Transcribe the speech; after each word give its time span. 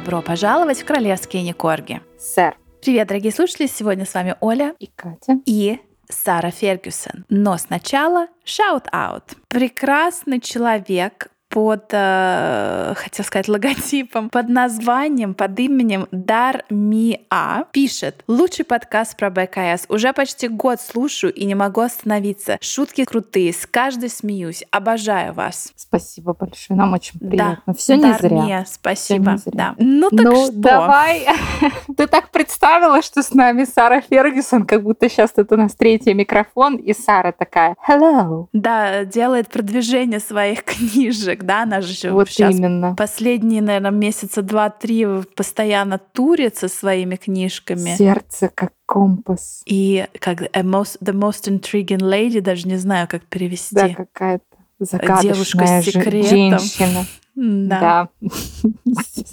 Добро 0.00 0.22
пожаловать 0.22 0.80
в 0.80 0.86
Королевские 0.86 1.42
Никорги. 1.42 2.00
Сэр. 2.18 2.56
Привет, 2.80 3.08
дорогие 3.08 3.30
слушатели! 3.30 3.66
Сегодня 3.66 4.06
с 4.06 4.14
вами 4.14 4.34
Оля 4.40 4.74
и 4.78 4.86
Катя. 4.86 5.40
И 5.44 5.78
Сара 6.08 6.50
Фергюсон. 6.50 7.26
Но 7.28 7.58
сначала 7.58 8.28
shout-out. 8.46 9.36
Прекрасный 9.48 10.40
человек, 10.40 11.28
под, 11.50 11.88
э, 11.90 12.94
хотел 12.96 13.24
сказать, 13.24 13.48
логотипом, 13.48 14.30
под 14.30 14.48
названием, 14.48 15.34
под 15.34 15.58
именем 15.58 16.06
Дар 16.12 16.64
Миа 16.70 17.64
пишет 17.72 18.22
«Лучший 18.28 18.64
подкаст 18.64 19.16
про 19.16 19.30
БКС. 19.30 19.84
Уже 19.88 20.12
почти 20.12 20.46
год 20.48 20.80
слушаю 20.80 21.34
и 21.34 21.44
не 21.44 21.56
могу 21.56 21.80
остановиться. 21.80 22.56
Шутки 22.60 23.04
крутые, 23.04 23.52
с 23.52 23.66
каждой 23.66 24.08
смеюсь. 24.08 24.64
Обожаю 24.70 25.34
вас». 25.34 25.72
Спасибо 25.76 26.34
большое, 26.34 26.78
нам 26.78 26.92
очень 26.92 27.18
приятно. 27.18 27.62
Да. 27.66 27.74
Все 27.74 27.96
не 27.96 28.12
зря. 28.14 28.44
Мия, 28.44 28.66
спасибо. 28.68 29.32
не 29.32 29.38
зря. 29.38 29.52
Да. 29.52 29.74
Ну 29.78 30.08
так 30.10 30.20
ну, 30.20 30.46
что? 30.46 30.52
давай. 30.54 31.26
Ты 31.96 32.06
так 32.06 32.30
представила, 32.30 33.02
что 33.02 33.24
с 33.24 33.34
нами 33.34 33.64
Сара 33.64 34.00
Фергюсон, 34.00 34.66
как 34.66 34.84
будто 34.84 35.08
сейчас 35.08 35.32
тут 35.32 35.50
у 35.50 35.56
нас 35.56 35.74
третий 35.74 36.14
микрофон, 36.14 36.76
и 36.76 36.94
Сара 36.94 37.32
такая 37.32 37.74
«Hello». 37.88 38.46
Да, 38.52 39.04
делает 39.04 39.48
продвижение 39.48 40.20
своих 40.20 40.62
книжек, 40.64 41.39
да, 41.44 41.62
она 41.62 41.80
же 41.80 42.12
Вот 42.12 42.28
сейчас 42.28 42.54
именно. 42.54 42.94
последние, 42.96 43.62
наверное, 43.62 43.90
месяца 43.90 44.42
два-три 44.42 45.06
постоянно 45.36 45.98
турит 45.98 46.56
со 46.56 46.68
своими 46.68 47.16
книжками. 47.16 47.94
Сердце 47.96 48.50
как 48.54 48.72
компас. 48.86 49.62
И 49.66 50.06
как 50.18 50.42
a 50.42 50.62
most, 50.62 50.98
The 51.02 51.12
Most 51.12 51.48
Intriguing 51.50 52.00
Lady, 52.00 52.40
даже 52.40 52.66
не 52.68 52.76
знаю, 52.76 53.06
как 53.08 53.22
перевести. 53.22 53.74
Да, 53.74 53.88
какая-то 53.88 54.44
Девушка 54.80 54.96
загадочная 55.06 55.82
с 55.82 55.84
же- 55.84 55.90
секретом. 55.92 56.28
женщина. 56.28 57.04
Да. 57.36 58.08
Да. 58.20 58.28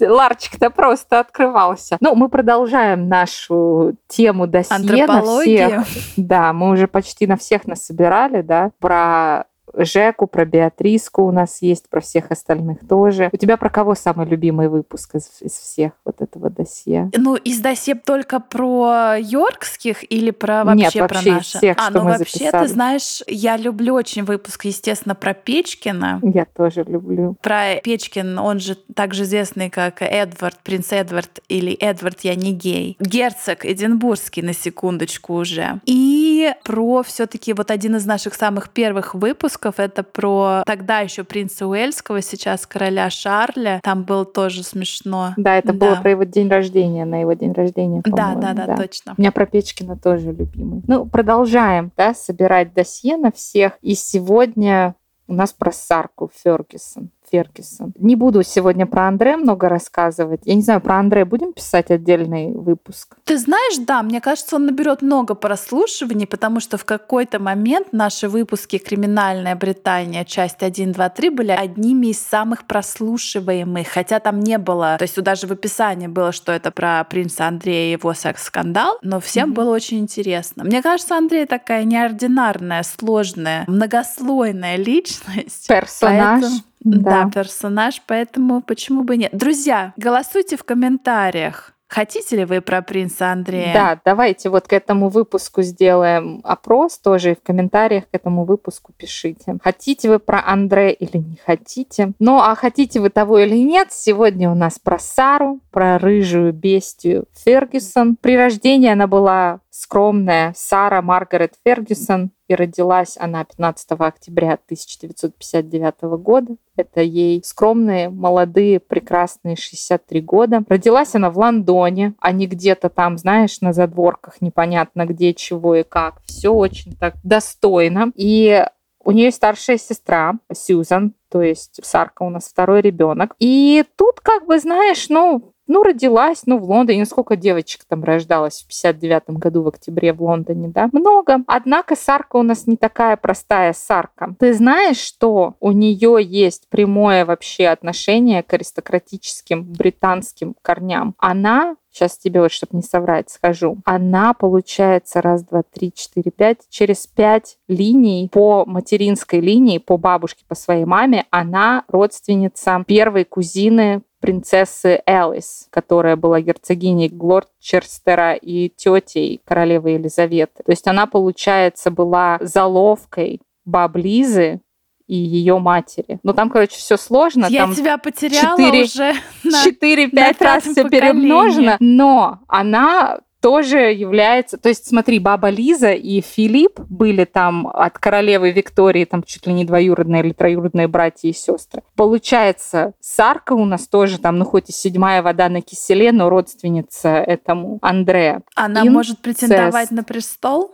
Ларчик-то 0.08 0.70
просто 0.70 1.20
открывался. 1.20 1.96
Ну, 2.00 2.14
мы 2.14 2.28
продолжаем 2.28 3.08
нашу 3.08 3.96
тему 4.06 4.46
досье 4.46 5.06
на 5.06 5.40
всех. 5.40 5.84
Да, 6.16 6.52
мы 6.52 6.70
уже 6.70 6.86
почти 6.86 7.26
на 7.26 7.36
всех 7.36 7.66
насобирали, 7.66 8.42
да, 8.42 8.70
про 8.78 9.44
Жеку, 9.74 10.26
про 10.26 10.44
Беатриску 10.44 11.22
у 11.22 11.32
нас 11.32 11.62
есть, 11.62 11.88
про 11.88 12.00
всех 12.00 12.30
остальных 12.30 12.86
тоже. 12.88 13.30
У 13.32 13.36
тебя 13.36 13.56
про 13.56 13.70
кого 13.70 13.94
самый 13.94 14.26
любимый 14.26 14.68
выпуск 14.68 15.14
из, 15.14 15.30
из 15.40 15.52
всех 15.52 15.92
вот 16.04 16.20
этого 16.20 16.50
досье? 16.50 17.10
Ну, 17.16 17.36
из 17.36 17.60
досье 17.60 17.94
только 17.94 18.40
про 18.40 19.16
йоркских 19.18 20.10
или 20.10 20.30
про 20.30 20.64
вообще, 20.64 20.84
Нет, 20.84 20.92
про 20.94 21.00
вообще 21.02 21.30
из 21.30 21.34
наше? 21.34 21.58
всех, 21.58 21.76
а, 21.78 21.82
что 21.82 21.92
ну 21.92 22.04
мы 22.04 22.10
вообще, 22.12 22.38
записали. 22.38 22.62
ты 22.62 22.68
знаешь, 22.72 23.22
я 23.26 23.56
люблю 23.56 23.94
очень 23.94 24.24
выпуск, 24.24 24.64
естественно, 24.64 25.14
про 25.14 25.34
Печкина. 25.34 26.20
Я 26.22 26.44
тоже 26.44 26.84
люблю. 26.84 27.36
Про 27.42 27.76
Печкин, 27.82 28.38
он 28.38 28.60
же 28.60 28.74
также 28.94 29.24
известный 29.24 29.70
как 29.70 30.02
Эдвард, 30.02 30.58
принц 30.62 30.92
Эдвард 30.92 31.40
или 31.48 31.72
Эдвард, 31.74 32.20
я 32.22 32.34
не 32.34 32.52
гей. 32.52 32.96
Герцог 33.00 33.64
Эдинбургский, 33.64 34.42
на 34.42 34.54
секундочку 34.54 35.34
уже. 35.34 35.80
И 35.84 36.52
про 36.64 37.02
все 37.02 37.26
таки 37.26 37.52
вот 37.52 37.70
один 37.70 37.96
из 37.96 38.06
наших 38.06 38.34
самых 38.34 38.70
первых 38.70 39.14
выпусков, 39.14 39.57
это 39.66 40.02
про 40.02 40.62
тогда 40.66 41.00
еще 41.00 41.24
принца 41.24 41.66
Уэльского, 41.66 42.22
сейчас 42.22 42.66
короля 42.66 43.10
Шарля. 43.10 43.80
Там 43.82 44.04
было 44.04 44.24
тоже 44.24 44.62
смешно. 44.62 45.34
Да, 45.36 45.56
это 45.56 45.72
Да. 45.72 45.86
было 45.86 46.00
про 46.00 46.10
его 46.10 46.24
день 46.24 46.48
рождения, 46.48 47.04
на 47.04 47.20
его 47.20 47.32
день 47.32 47.52
рождения, 47.52 48.02
Да, 48.04 48.10
по-моему, 48.10 48.40
да, 48.40 48.54
да, 48.54 48.76
точно. 48.76 49.14
У 49.16 49.20
меня 49.20 49.32
про 49.32 49.46
Печкина 49.46 49.96
тоже 49.96 50.32
любимый. 50.32 50.82
Ну, 50.86 51.06
продолжаем, 51.06 51.92
да, 51.96 52.14
собирать 52.14 52.74
досье 52.74 53.16
на 53.16 53.32
всех. 53.32 53.78
И 53.82 53.94
сегодня 53.94 54.94
у 55.26 55.34
нас 55.34 55.52
про 55.52 55.72
Сарку 55.72 56.30
Фергюсон. 56.42 57.10
Фергюсон. 57.30 57.92
Не 57.98 58.16
буду 58.16 58.42
сегодня 58.42 58.86
про 58.86 59.08
Андре 59.08 59.36
много 59.36 59.68
рассказывать. 59.68 60.40
Я 60.44 60.54
не 60.54 60.62
знаю, 60.62 60.80
про 60.80 60.96
Андре 60.98 61.24
будем 61.24 61.52
писать 61.52 61.90
отдельный 61.90 62.52
выпуск? 62.52 63.16
Ты 63.24 63.38
знаешь, 63.38 63.78
да, 63.86 64.02
мне 64.02 64.20
кажется, 64.20 64.56
он 64.56 64.66
наберет 64.66 65.02
много 65.02 65.34
прослушиваний, 65.34 66.26
потому 66.26 66.60
что 66.60 66.76
в 66.78 66.84
какой-то 66.84 67.38
момент 67.40 67.88
наши 67.92 68.28
выпуски 68.28 68.78
«Криминальная 68.78 69.54
Британия», 69.56 70.24
часть 70.24 70.62
1, 70.62 70.92
2, 70.92 71.08
3 71.08 71.30
были 71.30 71.50
одними 71.50 72.08
из 72.08 72.20
самых 72.20 72.64
прослушиваемых, 72.66 73.88
хотя 73.88 74.20
там 74.20 74.40
не 74.40 74.58
было, 74.58 74.96
то 74.98 75.02
есть 75.04 75.20
даже 75.22 75.46
в 75.46 75.52
описании 75.52 76.06
было, 76.06 76.32
что 76.32 76.52
это 76.52 76.70
про 76.70 77.04
принца 77.04 77.46
Андрея 77.46 77.88
и 77.88 77.92
его 77.92 78.14
секс-скандал, 78.14 78.98
но 79.02 79.20
всем 79.20 79.48
Мгм. 79.50 79.54
было 79.54 79.74
очень 79.74 79.98
интересно. 79.98 80.64
Мне 80.64 80.82
кажется, 80.82 81.16
Андрей 81.16 81.46
такая 81.46 81.84
неординарная, 81.84 82.82
сложная, 82.82 83.64
многослойная 83.66 84.76
личность. 84.76 85.66
Персонаж. 85.68 86.40
Поэтому- 86.42 86.60
Да. 86.80 87.30
персонаж, 87.32 88.02
поэтому 88.06 88.62
почему 88.62 89.04
бы 89.04 89.16
нет. 89.16 89.30
Друзья, 89.32 89.92
голосуйте 89.96 90.56
в 90.56 90.64
комментариях. 90.64 91.74
Хотите 91.88 92.36
ли 92.36 92.44
вы 92.44 92.60
про 92.60 92.82
принца 92.82 93.32
Андрея? 93.32 93.72
Да, 93.72 94.00
давайте 94.04 94.50
вот 94.50 94.68
к 94.68 94.74
этому 94.74 95.08
выпуску 95.08 95.62
сделаем 95.62 96.42
опрос 96.44 96.98
тоже 96.98 97.32
и 97.32 97.34
в 97.34 97.42
комментариях 97.42 98.04
к 98.04 98.08
этому 98.12 98.44
выпуску 98.44 98.92
пишите. 98.94 99.56
Хотите 99.62 100.10
вы 100.10 100.18
про 100.18 100.44
Андре 100.46 100.92
или 100.92 101.16
не 101.16 101.38
хотите? 101.44 102.12
Ну, 102.18 102.38
а 102.38 102.54
хотите 102.56 103.00
вы 103.00 103.08
того 103.08 103.38
или 103.38 103.56
нет, 103.56 103.88
сегодня 103.90 104.50
у 104.50 104.54
нас 104.54 104.78
про 104.78 104.98
Сару, 104.98 105.60
про 105.70 105.98
рыжую 105.98 106.52
бестию 106.52 107.24
Фергюсон. 107.32 108.16
При 108.20 108.36
рождении 108.36 108.90
она 108.90 109.06
была 109.06 109.60
скромная 109.70 110.52
Сара 110.56 111.02
Маргарет 111.02 111.54
Фергюсон, 111.64 112.30
и 112.48 112.54
родилась 112.54 113.16
она 113.18 113.44
15 113.44 113.92
октября 113.92 114.54
1959 114.54 116.02
года. 116.18 116.56
Это 116.76 117.02
ей 117.02 117.42
скромные, 117.44 118.08
молодые, 118.08 118.80
прекрасные 118.80 119.56
63 119.56 120.20
года. 120.22 120.64
Родилась 120.68 121.14
она 121.14 121.30
в 121.30 121.38
Лондоне, 121.38 122.14
а 122.20 122.32
не 122.32 122.46
где-то 122.46 122.88
там, 122.88 123.18
знаешь, 123.18 123.60
на 123.60 123.72
задворках, 123.72 124.40
непонятно 124.40 125.04
где, 125.04 125.34
чего 125.34 125.74
и 125.74 125.82
как. 125.82 126.22
Все 126.24 126.50
очень 126.50 126.96
так 126.96 127.16
достойно. 127.22 128.12
И 128.14 128.64
у 129.04 129.12
нее 129.12 129.30
старшая 129.30 129.78
сестра 129.78 130.34
Сьюзан, 130.52 131.14
то 131.30 131.42
есть 131.42 131.80
Сарка 131.84 132.22
у 132.22 132.30
нас 132.30 132.48
второй 132.48 132.80
ребенок. 132.80 133.34
И 133.38 133.84
тут, 133.96 134.20
как 134.20 134.46
бы, 134.46 134.58
знаешь, 134.58 135.08
ну, 135.08 135.54
ну, 135.68 135.82
родилась, 135.82 136.42
ну, 136.46 136.58
в 136.58 136.64
Лондоне. 136.64 137.04
Сколько 137.04 137.36
девочек 137.36 137.84
там 137.86 138.02
рождалось 138.02 138.62
в 138.62 138.68
59 138.68 139.38
году 139.38 139.62
в 139.62 139.68
октябре 139.68 140.14
в 140.14 140.22
Лондоне, 140.22 140.68
да? 140.68 140.88
Много. 140.92 141.44
Однако 141.46 141.94
Сарка 141.94 142.36
у 142.36 142.42
нас 142.42 142.66
не 142.66 142.76
такая 142.76 143.18
простая 143.18 143.74
Сарка. 143.74 144.34
Ты 144.38 144.54
знаешь, 144.54 144.96
что 144.96 145.54
у 145.60 145.72
нее 145.72 146.18
есть 146.22 146.68
прямое 146.70 147.26
вообще 147.26 147.66
отношение 147.66 148.42
к 148.42 148.54
аристократическим 148.54 149.64
британским 149.64 150.54
корням? 150.62 151.14
Она 151.18 151.76
Сейчас 151.98 152.16
тебе 152.16 152.40
вот, 152.40 152.52
чтобы 152.52 152.76
не 152.76 152.82
соврать, 152.82 153.28
скажу. 153.28 153.78
Она, 153.84 154.32
получается, 154.32 155.20
раз, 155.20 155.42
два, 155.42 155.62
три, 155.64 155.92
четыре, 155.92 156.30
пять. 156.30 156.58
Через 156.68 157.08
пять 157.08 157.58
линий 157.66 158.28
по 158.32 158.64
материнской 158.64 159.40
линии, 159.40 159.78
по 159.78 159.98
бабушке, 159.98 160.44
по 160.46 160.54
своей 160.54 160.84
маме, 160.84 161.26
она 161.30 161.82
родственница 161.88 162.84
первой 162.86 163.24
кузины 163.24 164.02
принцессы 164.20 165.02
Элис, 165.06 165.66
которая 165.70 166.14
была 166.14 166.40
герцогиней 166.40 167.08
Глорчерстера 167.08 168.34
и 168.34 168.68
тетей 168.68 169.40
королевы 169.44 169.90
Елизаветы. 169.90 170.62
То 170.64 170.70
есть 170.70 170.86
она, 170.86 171.06
получается, 171.06 171.90
была 171.90 172.38
заловкой 172.40 173.40
баб 173.64 173.96
Лизы 173.96 174.60
и 175.08 175.16
ее 175.16 175.58
матери. 175.58 176.20
Ну 176.22 176.32
там, 176.34 176.50
короче, 176.50 176.76
все 176.76 176.96
сложно. 176.96 177.46
Я 177.48 177.62
там 177.64 177.74
тебя 177.74 177.98
потеряла 177.98 178.56
четыре- 178.56 178.84
уже 178.84 179.14
на... 179.42 179.64
4-5 179.64 180.10
на 180.12 180.46
раз 180.46 180.62
все 180.62 180.82
поколении. 180.84 180.88
перемножено, 180.90 181.76
но 181.80 182.40
она 182.46 183.18
тоже 183.40 183.92
является... 183.92 184.58
То 184.58 184.68
есть 184.68 184.86
смотри, 184.86 185.18
баба 185.18 185.48
Лиза 185.48 185.92
и 185.92 186.20
Филипп 186.20 186.80
были 186.80 187.24
там 187.24 187.68
от 187.68 187.98
королевы 187.98 188.50
Виктории, 188.50 189.04
там 189.04 189.22
чуть 189.22 189.46
ли 189.46 189.52
не 189.52 189.64
двоюродные 189.64 190.22
или 190.22 190.32
троюродные 190.32 190.88
братья 190.88 191.28
и 191.28 191.32
сестры. 191.32 191.82
Получается, 191.94 192.94
Сарка 193.00 193.52
у 193.52 193.64
нас 193.64 193.86
тоже 193.86 194.18
там, 194.18 194.38
ну 194.38 194.44
хоть 194.44 194.70
и 194.70 194.72
седьмая 194.72 195.22
вода 195.22 195.48
на 195.48 195.62
киселе, 195.62 196.12
но 196.12 196.28
родственница 196.28 197.10
этому 197.10 197.78
Андре. 197.80 198.40
Она 198.54 198.80
Инцест. 198.80 198.94
может 198.94 199.18
претендовать 199.20 199.90
на 199.90 200.02
престол? 200.02 200.72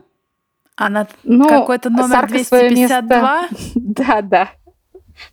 Она 0.77 1.07
Ну, 1.23 1.49
какой-то 1.49 1.91
номер 1.91 2.09
Сарка 2.09 2.39
своё 2.45 2.69
252? 2.71 3.49
Да, 3.75 4.23
да. 4.23 4.49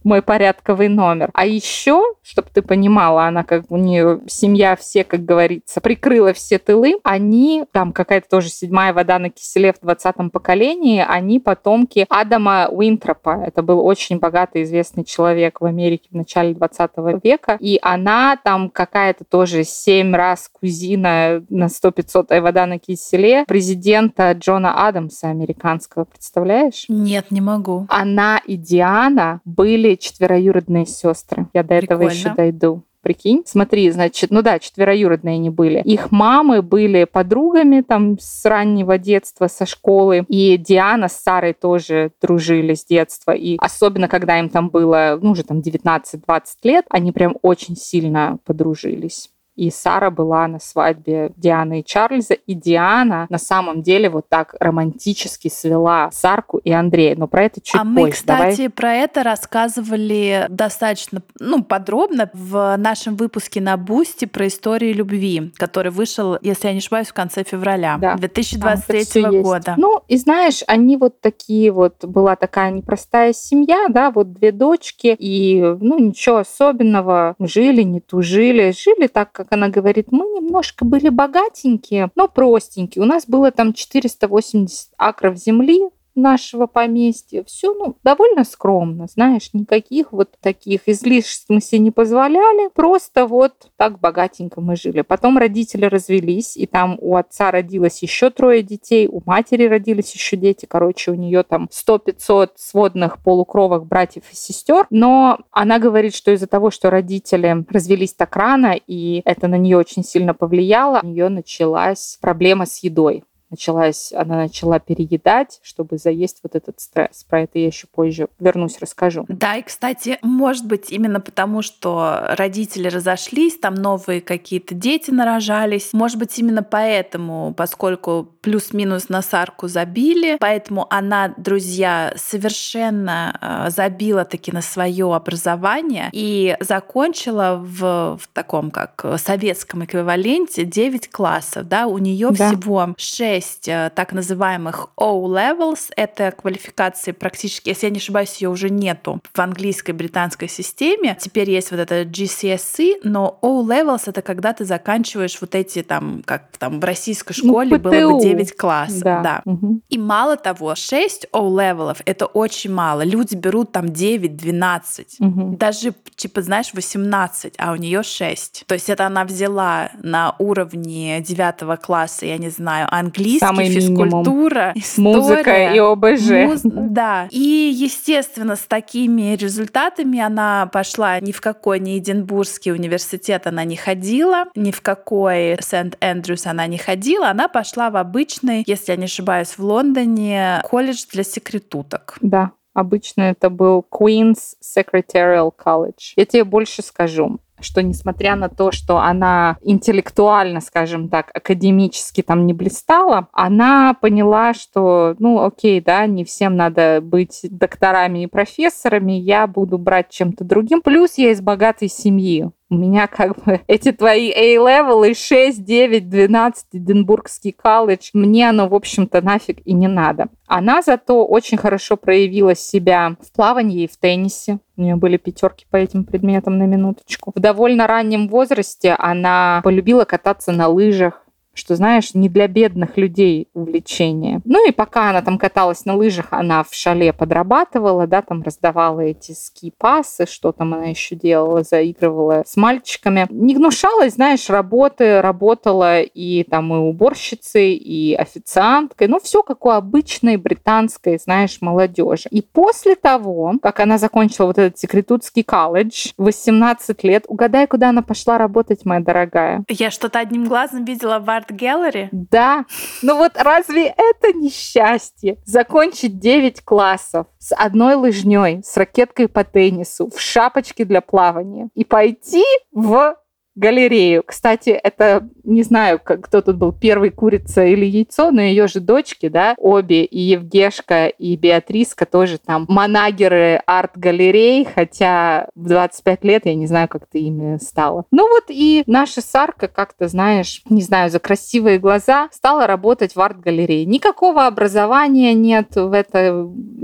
Мой 0.04 0.22
порядковый 0.22 0.88
номер. 0.88 1.30
А 1.34 1.46
еще, 1.46 2.04
чтобы 2.22 2.50
ты 2.54 2.62
понимала, 2.62 3.26
она 3.26 3.44
как 3.44 3.66
у 3.70 3.78
нее 3.78 4.22
семья 4.28 4.76
все, 4.76 5.04
как 5.04 5.26
говорится, 5.26 5.82
прикрыла 5.82 6.34
все 6.34 6.58
тылы. 6.60 6.96
Они, 7.04 7.66
там 7.72 7.92
какая-то 7.94 8.30
тоже 8.30 8.50
седьмая 8.50 8.94
вода 8.94 9.20
на 9.20 9.30
киселе 9.30 9.74
в 9.74 9.84
20-м 9.84 10.30
поколении, 10.30 11.04
они 11.08 11.40
потомки 11.40 12.06
Адама 12.10 12.68
Уинтропа. 12.70 13.44
Это 13.46 13.62
был 13.62 13.86
очень 13.86 14.20
богатый 14.20 14.64
известный 14.64 15.04
человек 15.04 15.62
в 15.62 15.66
Америке 15.66 16.10
в 16.12 16.16
начале 16.16 16.54
20 16.54 16.92
века. 17.24 17.58
И 17.60 17.80
она 17.82 18.38
там 18.44 18.70
какая-то 18.70 19.24
тоже 19.24 19.64
семь 19.64 20.16
раз 20.16 20.50
кузина 20.52 21.44
на 21.50 21.66
100-500 21.66 22.40
вода 22.42 22.66
на 22.66 22.80
киселе 22.80 23.46
президента 23.46 24.32
Джона 24.34 24.88
Адамса 24.88 25.30
американского. 25.30 26.06
Представляешь? 26.06 26.86
Нет, 26.88 27.32
не 27.32 27.42
могу. 27.42 27.86
Она 27.90 28.42
и 28.46 28.58
Диана 28.58 29.42
были 29.46 29.71
четвероюродные 29.96 30.86
сестры. 30.86 31.48
Я 31.54 31.64
до 31.64 31.76
этого 31.76 32.04
еще 32.04 32.34
дойду. 32.34 32.84
Прикинь, 33.02 33.42
смотри, 33.48 33.90
значит, 33.90 34.30
ну 34.30 34.44
да, 34.44 34.60
четвероюродные 34.60 35.36
они 35.36 35.50
были. 35.50 35.82
Их 35.82 36.12
мамы 36.12 36.62
были 36.62 37.06
подругами 37.06 37.82
там 37.82 38.20
с 38.20 38.46
раннего 38.46 39.00
детства, 39.00 39.48
со 39.48 39.66
школы. 39.66 40.24
И 40.28 40.56
Диана 40.58 41.08
с 41.08 41.14
Сарой 41.14 41.54
тоже 41.54 42.12
дружили 42.22 42.76
с 42.76 42.86
детства. 42.86 43.32
И 43.32 43.58
особенно, 43.60 44.08
когда 44.08 44.38
им 44.40 44.50
там 44.50 44.70
было, 44.70 45.18
ну, 45.20 45.32
уже 45.32 45.44
там 45.44 45.62
19-20 45.62 46.42
лет, 46.64 46.86
они 46.90 47.12
прям 47.12 47.38
очень 47.42 47.76
сильно 47.76 48.38
подружились 48.46 49.32
и 49.56 49.70
Сара 49.70 50.10
была 50.10 50.48
на 50.48 50.60
свадьбе 50.60 51.32
Дианы 51.38 51.82
и 51.82 51.86
Чарльза, 51.86 52.34
и 52.34 52.54
Диана 52.54 53.28
на 53.30 53.38
самом 53.38 53.82
деле 53.82 54.10
вот 54.10 54.28
так 54.30 54.56
романтически 54.60 55.50
свела 55.50 56.10
Сарку 56.12 56.58
и 56.58 56.72
Андрея, 56.72 57.16
но 57.18 57.28
про 57.28 57.44
это 57.44 57.62
чуть 57.62 57.76
а 57.76 57.84
позже. 57.84 57.92
мы, 57.94 58.12
кстати, 58.12 58.58
Давай. 58.58 58.70
про 58.70 58.94
это 58.94 59.24
рассказывали 59.24 60.48
достаточно 60.50 61.22
ну, 61.40 61.64
подробно 61.64 62.30
в 62.34 62.76
нашем 62.78 63.16
выпуске 63.16 63.62
на 63.62 63.78
Boosty 63.78 64.26
про 64.26 64.48
историю 64.48 64.96
любви, 64.96 65.52
который 65.58 65.92
вышел, 65.92 66.38
если 66.42 66.68
я 66.68 66.74
не 66.74 66.80
ошибаюсь, 66.80 67.08
в 67.08 67.14
конце 67.14 67.44
февраля 67.44 67.98
да. 68.00 68.16
2023 68.16 69.22
да, 69.22 69.30
года. 69.30 69.76
Ну, 69.78 70.02
и 70.08 70.18
знаешь, 70.18 70.64
они 70.68 70.98
вот 70.98 71.20
такие 71.22 71.72
вот, 71.72 72.04
была 72.06 72.36
такая 72.36 72.72
непростая 72.72 73.34
семья, 73.34 73.88
да, 73.90 74.12
вот 74.12 74.34
две 74.34 74.52
дочки, 74.52 75.16
и, 75.18 75.62
ну, 75.80 76.00
ничего 76.00 76.38
особенного, 76.38 77.36
жили, 77.40 77.82
не 77.82 78.00
тужили, 78.00 78.72
жили 78.72 79.08
так, 79.08 79.32
как 79.42 79.54
она 79.54 79.70
говорит, 79.70 80.12
мы 80.12 80.26
немножко 80.26 80.86
были 80.86 81.10
богатенькие, 81.10 82.12
но 82.16 82.28
простенькие. 82.28 83.02
У 83.02 83.06
нас 83.06 83.26
было 83.26 83.52
там 83.52 83.74
480 83.74 84.92
акров 84.98 85.36
земли, 85.36 85.90
нашего 86.16 86.68
поместья. 86.68 87.44
Все, 87.44 87.74
ну, 87.74 87.96
довольно 88.04 88.44
скромно, 88.44 89.08
знаешь, 89.08 89.50
никаких 89.54 90.12
вот 90.12 90.38
таких 90.42 90.88
излишеств 90.88 91.46
мы 91.50 91.62
себе 91.62 91.80
не 91.80 91.92
позволяли. 91.92 92.70
Просто 92.74 93.26
вот 93.26 93.54
так 93.78 94.00
богатенько 94.00 94.62
мы 94.62 94.76
жили. 94.76 95.02
Потом 95.02 95.38
родители 95.38 95.86
развелись, 95.86 96.58
и 96.58 96.66
там 96.66 96.98
у 97.00 97.16
отца 97.16 97.52
родилось 97.52 98.02
еще 98.02 98.30
трое 98.30 98.64
детей, 98.64 99.08
у 99.08 99.22
матери 99.26 99.68
родились 99.68 100.14
еще 100.14 100.38
дети. 100.38 100.66
Короче, 100.66 101.12
у 101.12 101.16
нее 101.16 101.44
там 101.44 101.70
100-500 101.72 102.52
сводных 102.56 103.24
полукровок 103.24 103.86
братьев 103.86 104.24
и 104.32 104.36
сестер. 104.36 104.88
Но 104.90 105.40
она 105.52 105.80
говорит, 105.80 106.16
что 106.16 106.32
из-за 106.32 106.48
того, 106.48 106.72
что 106.72 106.90
родители 106.90 107.66
развелись 107.70 108.14
так 108.14 108.36
рано, 108.36 108.76
и 108.88 109.22
это 109.26 109.48
на 109.48 109.56
нее 109.56 109.78
очень 109.78 110.04
сильно 110.04 110.34
повлияло, 110.34 111.00
у 111.04 111.08
нее 111.08 111.30
началась 111.30 112.18
проблема 112.22 112.66
с 112.66 112.84
едой 112.84 113.24
началась, 113.52 114.14
она 114.14 114.38
начала 114.38 114.80
переедать, 114.80 115.60
чтобы 115.62 115.98
заесть 115.98 116.40
вот 116.42 116.56
этот 116.56 116.80
стресс. 116.80 117.26
Про 117.30 117.42
это 117.42 117.60
я 117.60 117.68
еще 117.68 117.86
позже 117.86 118.30
вернусь, 118.40 118.80
расскажу. 118.80 119.26
Да, 119.28 119.58
и, 119.58 119.62
кстати, 119.62 120.18
может 120.22 120.66
быть, 120.66 120.90
именно 120.92 121.20
потому, 121.20 121.62
что 121.62 122.24
родители 122.30 122.88
разошлись, 122.88 123.60
там 123.60 123.76
новые 123.76 124.22
какие-то 124.22 124.74
дети 124.74 125.12
нарожались, 125.12 125.90
может 125.92 126.18
быть, 126.18 126.38
именно 126.40 126.64
поэтому, 126.64 127.54
поскольку 127.56 128.30
плюс-минус 128.42 129.10
на 129.10 129.22
Сарку 129.22 129.68
забили, 129.68 130.38
поэтому 130.40 130.88
она, 130.90 131.34
друзья, 131.38 132.14
совершенно 132.16 133.38
э, 133.42 133.70
забила 133.70 134.24
таки 134.24 134.52
на 134.52 134.62
свое 134.62 135.14
образование 135.14 136.10
и 136.14 136.56
закончила 136.62 137.62
в, 137.62 138.18
в 138.18 138.28
таком 138.34 138.72
как 138.72 139.06
советском 139.18 139.84
эквиваленте 139.84 140.64
9 140.64 141.12
классов, 141.12 141.68
да, 141.68 141.88
у 141.88 141.98
нее 141.98 142.30
да. 142.32 142.48
всего 142.48 142.94
6 142.98 143.41
6 143.42 143.68
э, 143.68 143.92
так 143.96 144.14
называемых 144.14 144.90
O-levels. 144.98 145.92
Это 145.96 146.32
квалификации 146.32 147.12
практически, 147.12 147.70
если 147.70 147.88
я 147.88 147.92
не 147.92 147.98
ошибаюсь, 147.98 148.38
ее 148.38 148.50
уже 148.50 148.70
нету 148.70 149.20
в 149.34 149.40
английской 149.40 149.92
британской 149.92 150.48
системе. 150.48 151.18
Теперь 151.20 151.50
есть 151.50 151.72
вот 151.72 151.80
это 151.80 152.04
GCSE, 152.04 153.00
но 153.04 153.40
O-levels 153.42 154.04
это 154.06 154.22
когда 154.22 154.54
ты 154.54 154.66
заканчиваешь 154.66 155.38
вот 155.42 155.56
эти 155.56 155.82
там, 155.82 156.22
как 156.26 156.58
там 156.58 156.80
в 156.80 156.84
российской 156.84 157.34
ну, 157.44 157.50
школе 157.50 157.78
ну, 157.78 157.80
было 157.80 158.18
бы 158.18 158.22
9 158.22 158.56
классов. 158.56 159.02
Да. 159.02 159.22
да. 159.22 159.42
Угу. 159.46 159.82
И 159.90 159.98
мало 159.98 160.38
того, 160.38 160.76
6 160.76 161.28
O-level 161.32 161.86
ов 161.86 162.02
это 162.06 162.26
очень 162.26 162.72
мало. 162.72 163.02
Люди 163.04 163.36
берут 163.36 163.72
там 163.72 163.86
9-12. 163.86 165.06
Угу. 165.20 165.58
Даже, 165.58 165.94
типа, 166.16 166.42
знаешь, 166.42 166.74
18, 166.74 167.56
а 167.58 167.72
у 167.72 167.76
нее 167.76 168.04
6. 168.04 168.66
То 168.68 168.76
есть 168.76 168.90
это 168.90 169.08
она 169.08 169.26
взяла 169.26 169.92
на 170.02 170.36
уровне 170.40 171.22
9 171.22 171.82
класса, 171.82 172.26
я 172.26 172.38
не 172.38 172.50
знаю, 172.50 172.88
английский 172.92 173.31
английский, 173.40 173.82
Самый 173.82 174.10
физкультура, 174.10 174.74
история, 174.76 175.04
музыка 175.04 175.74
и 175.74 175.78
ОБЖ. 175.80 176.30
Муз... 176.48 176.62
Да. 176.64 177.28
И, 177.30 177.72
естественно, 177.74 178.56
с 178.56 178.62
такими 178.62 179.36
результатами 179.36 180.20
она 180.20 180.70
пошла 180.72 181.20
ни 181.20 181.32
в 181.32 181.42
какой 181.42 181.80
ни 181.80 181.98
Эдинбургский 181.98 182.72
университет 182.72 183.48
она 183.48 183.64
не 183.64 183.76
ходила, 183.76 184.46
ни 184.56 184.72
в 184.72 184.82
какой 184.82 185.58
Сент-Эндрюс 185.62 186.46
она 186.48 186.68
не 186.68 186.78
ходила. 186.78 187.30
Она 187.30 187.48
пошла 187.48 187.90
в 187.90 187.98
обычный, 187.98 188.64
если 188.68 188.92
я 188.92 188.98
не 188.98 189.06
ошибаюсь, 189.06 189.58
в 189.58 189.60
Лондоне 189.60 190.62
колледж 190.64 191.06
для 191.12 191.24
секретуток. 191.24 192.18
Да. 192.22 192.52
Обычно 192.74 193.24
это 193.24 193.50
был 193.50 193.86
Queen's 193.92 194.56
Secretarial 194.64 195.52
College. 195.54 196.14
Я 196.16 196.26
тебе 196.26 196.46
больше 196.46 196.82
скажу 196.82 197.40
что 197.64 197.82
несмотря 197.82 198.36
на 198.36 198.50
то, 198.50 198.72
что 198.72 199.00
она 199.00 199.58
интеллектуально, 199.62 200.62
скажем 200.62 201.10
так, 201.10 201.32
академически 201.34 202.22
там 202.22 202.46
не 202.46 202.54
блистала, 202.54 203.28
она 203.34 203.94
поняла, 203.94 204.54
что, 204.54 205.16
ну, 205.20 205.44
окей, 205.44 205.82
да, 205.82 206.06
не 206.06 206.24
всем 206.24 206.56
надо 206.56 207.00
быть 207.02 207.42
докторами 207.44 208.24
и 208.24 208.28
профессорами, 208.28 209.14
я 209.14 209.48
буду 209.48 209.78
брать 209.78 210.10
чем-то 210.10 210.44
другим. 210.44 210.82
Плюс 210.82 211.18
я 211.18 211.32
из 211.32 211.42
богатой 211.42 211.88
семьи 211.88 212.52
у 212.72 212.76
меня 212.76 213.06
как 213.06 213.36
бы 213.44 213.60
эти 213.68 213.92
твои 213.92 214.32
и 214.32 215.14
6, 215.14 215.64
9, 215.64 216.10
12 216.10 216.66
Эдинбургский 216.72 217.52
колледж, 217.52 218.10
мне 218.14 218.50
оно, 218.50 218.68
в 218.68 218.74
общем-то, 218.74 219.22
нафиг 219.22 219.60
и 219.66 219.74
не 219.74 219.88
надо. 219.88 220.30
Она 220.48 220.82
зато 220.82 221.26
очень 221.26 221.58
хорошо 221.58 221.98
проявила 221.98 222.56
себя 222.56 223.16
в 223.22 223.32
плавании 223.34 223.84
и 223.84 223.88
в 223.88 223.98
теннисе. 223.98 224.60
У 224.78 224.82
нее 224.82 224.96
были 224.96 225.18
пятерки 225.18 225.66
по 225.70 225.76
этим 225.76 226.06
предметам 226.06 226.58
на 226.58 226.64
минуточку. 226.64 227.32
В 227.36 227.40
довольно 227.40 227.88
раннем 227.88 228.30
возрасте 228.30 228.96
она 228.98 229.62
полюбила 229.64 230.06
кататься 230.06 230.52
на 230.52 230.68
лыжах, 230.68 231.26
что, 231.54 231.76
знаешь, 231.76 232.14
не 232.14 232.30
для 232.30 232.48
бедных 232.48 232.98
людей 232.98 233.50
увлечение. 233.54 234.42
Ну 234.46 234.68
и 234.68 234.72
пока 234.72 235.10
она 235.10 235.22
там 235.22 235.38
каталась 235.38 235.86
на 235.86 235.96
лыжах, 235.96 236.28
она 236.32 236.64
в 236.64 236.74
шале 236.74 237.14
подрабатывала, 237.14 238.08
да, 238.08 238.22
там 238.22 238.42
раздавала 238.42 239.02
эти 239.02 239.34
ски-пасы, 239.34 240.26
что 240.26 240.52
там 240.52 240.74
она 240.74 240.86
еще 240.86 241.16
делала, 241.16 241.64
заигрывала 241.64 242.44
с 242.46 242.56
мальчиками. 242.56 243.28
Не 243.30 243.56
гнушалась, 243.56 244.14
знаешь, 244.14 244.50
работы, 244.50 245.22
работала 245.22 246.02
и 246.02 246.44
там 246.44 246.74
и 246.74 246.78
уборщицей, 246.78 247.76
и 247.76 248.14
официанткой, 248.16 249.08
ну 249.08 249.20
все 249.20 249.44
как 249.44 249.66
у 249.66 249.70
обычной 249.70 250.38
британской, 250.38 251.18
знаешь, 251.18 251.58
молодежи. 251.62 252.30
И 252.32 252.42
после 252.42 252.96
того, 252.96 253.54
как 253.62 253.80
она 253.80 253.98
закончила 253.98 254.48
вот 254.48 254.58
этот 254.58 254.78
секретутский 254.78 255.44
колледж, 255.44 256.14
18 256.18 257.04
лет, 257.04 257.26
угадай, 257.28 257.68
куда 257.68 257.90
она 257.90 258.02
пошла 258.02 258.38
работать, 258.38 258.86
моя 258.86 259.02
дорогая? 259.02 259.64
Я 259.68 259.92
что-то 259.92 260.20
одним 260.20 260.46
глазом 260.46 260.86
видела 260.86 261.20
в 261.20 261.30
Art 261.42 261.52
Gallery? 261.52 262.10
Да. 262.12 262.66
Ну 263.02 263.18
вот 263.18 263.34
разве 263.36 263.88
это 263.88 264.34
не 264.34 264.50
счастье? 264.50 265.38
Закончить 265.46 266.20
9 266.20 266.62
классов 266.62 267.28
с 267.40 267.56
одной 267.56 267.96
лыжней, 267.96 268.62
с 268.64 268.78
ракеткой 268.78 269.28
по 269.28 269.44
теннису, 269.44 270.10
в 270.10 270.20
шапочке 270.20 270.86
для 270.86 271.02
плавания 271.02 271.70
и 271.74 271.84
пойти 271.84 272.44
в 272.72 273.16
галерею. 273.56 274.24
Кстати, 274.26 274.70
это 274.70 275.28
не 275.44 275.64
знаю, 275.64 276.00
как, 276.04 276.22
кто 276.22 276.42
тут 276.42 276.58
был 276.58 276.72
первый, 276.72 277.10
курица 277.10 277.66
или 277.66 277.86
яйцо, 277.86 278.32
но 278.32 278.42
ее 278.42 278.68
же 278.68 278.80
дочки, 278.80 279.28
да, 279.28 279.56
обе, 279.58 280.06
и 280.06 280.20
Евгешка, 280.20 281.08
и 281.08 281.36
Беатриска 281.36 282.06
тоже 282.06 282.38
там 282.38 282.66
манагеры 282.70 283.62
арт-галерей, 283.66 284.66
хотя 284.66 285.48
в 285.56 285.68
25 285.68 286.24
лет 286.24 286.46
я 286.46 286.56
не 286.56 286.68
знаю, 286.68 286.88
как 286.88 287.08
ты 287.08 287.20
ими 287.20 287.58
стала. 287.58 288.06
Ну 288.12 288.28
вот 288.28 288.46
и 288.50 288.84
наша 288.88 289.22
Сарка 289.22 289.68
как-то, 289.68 290.08
знаешь, 290.08 290.62
не 290.70 290.82
знаю, 290.82 291.10
за 291.10 291.20
красивые 291.20 291.80
глаза 291.80 292.30
стала 292.32 292.68
работать 292.68 293.16
в 293.16 293.22
арт-галерее. 293.22 293.86
Никакого 293.86 294.48
образования 294.48 295.34
нет 295.34 295.76
в 295.76 295.94
этой 295.94 296.30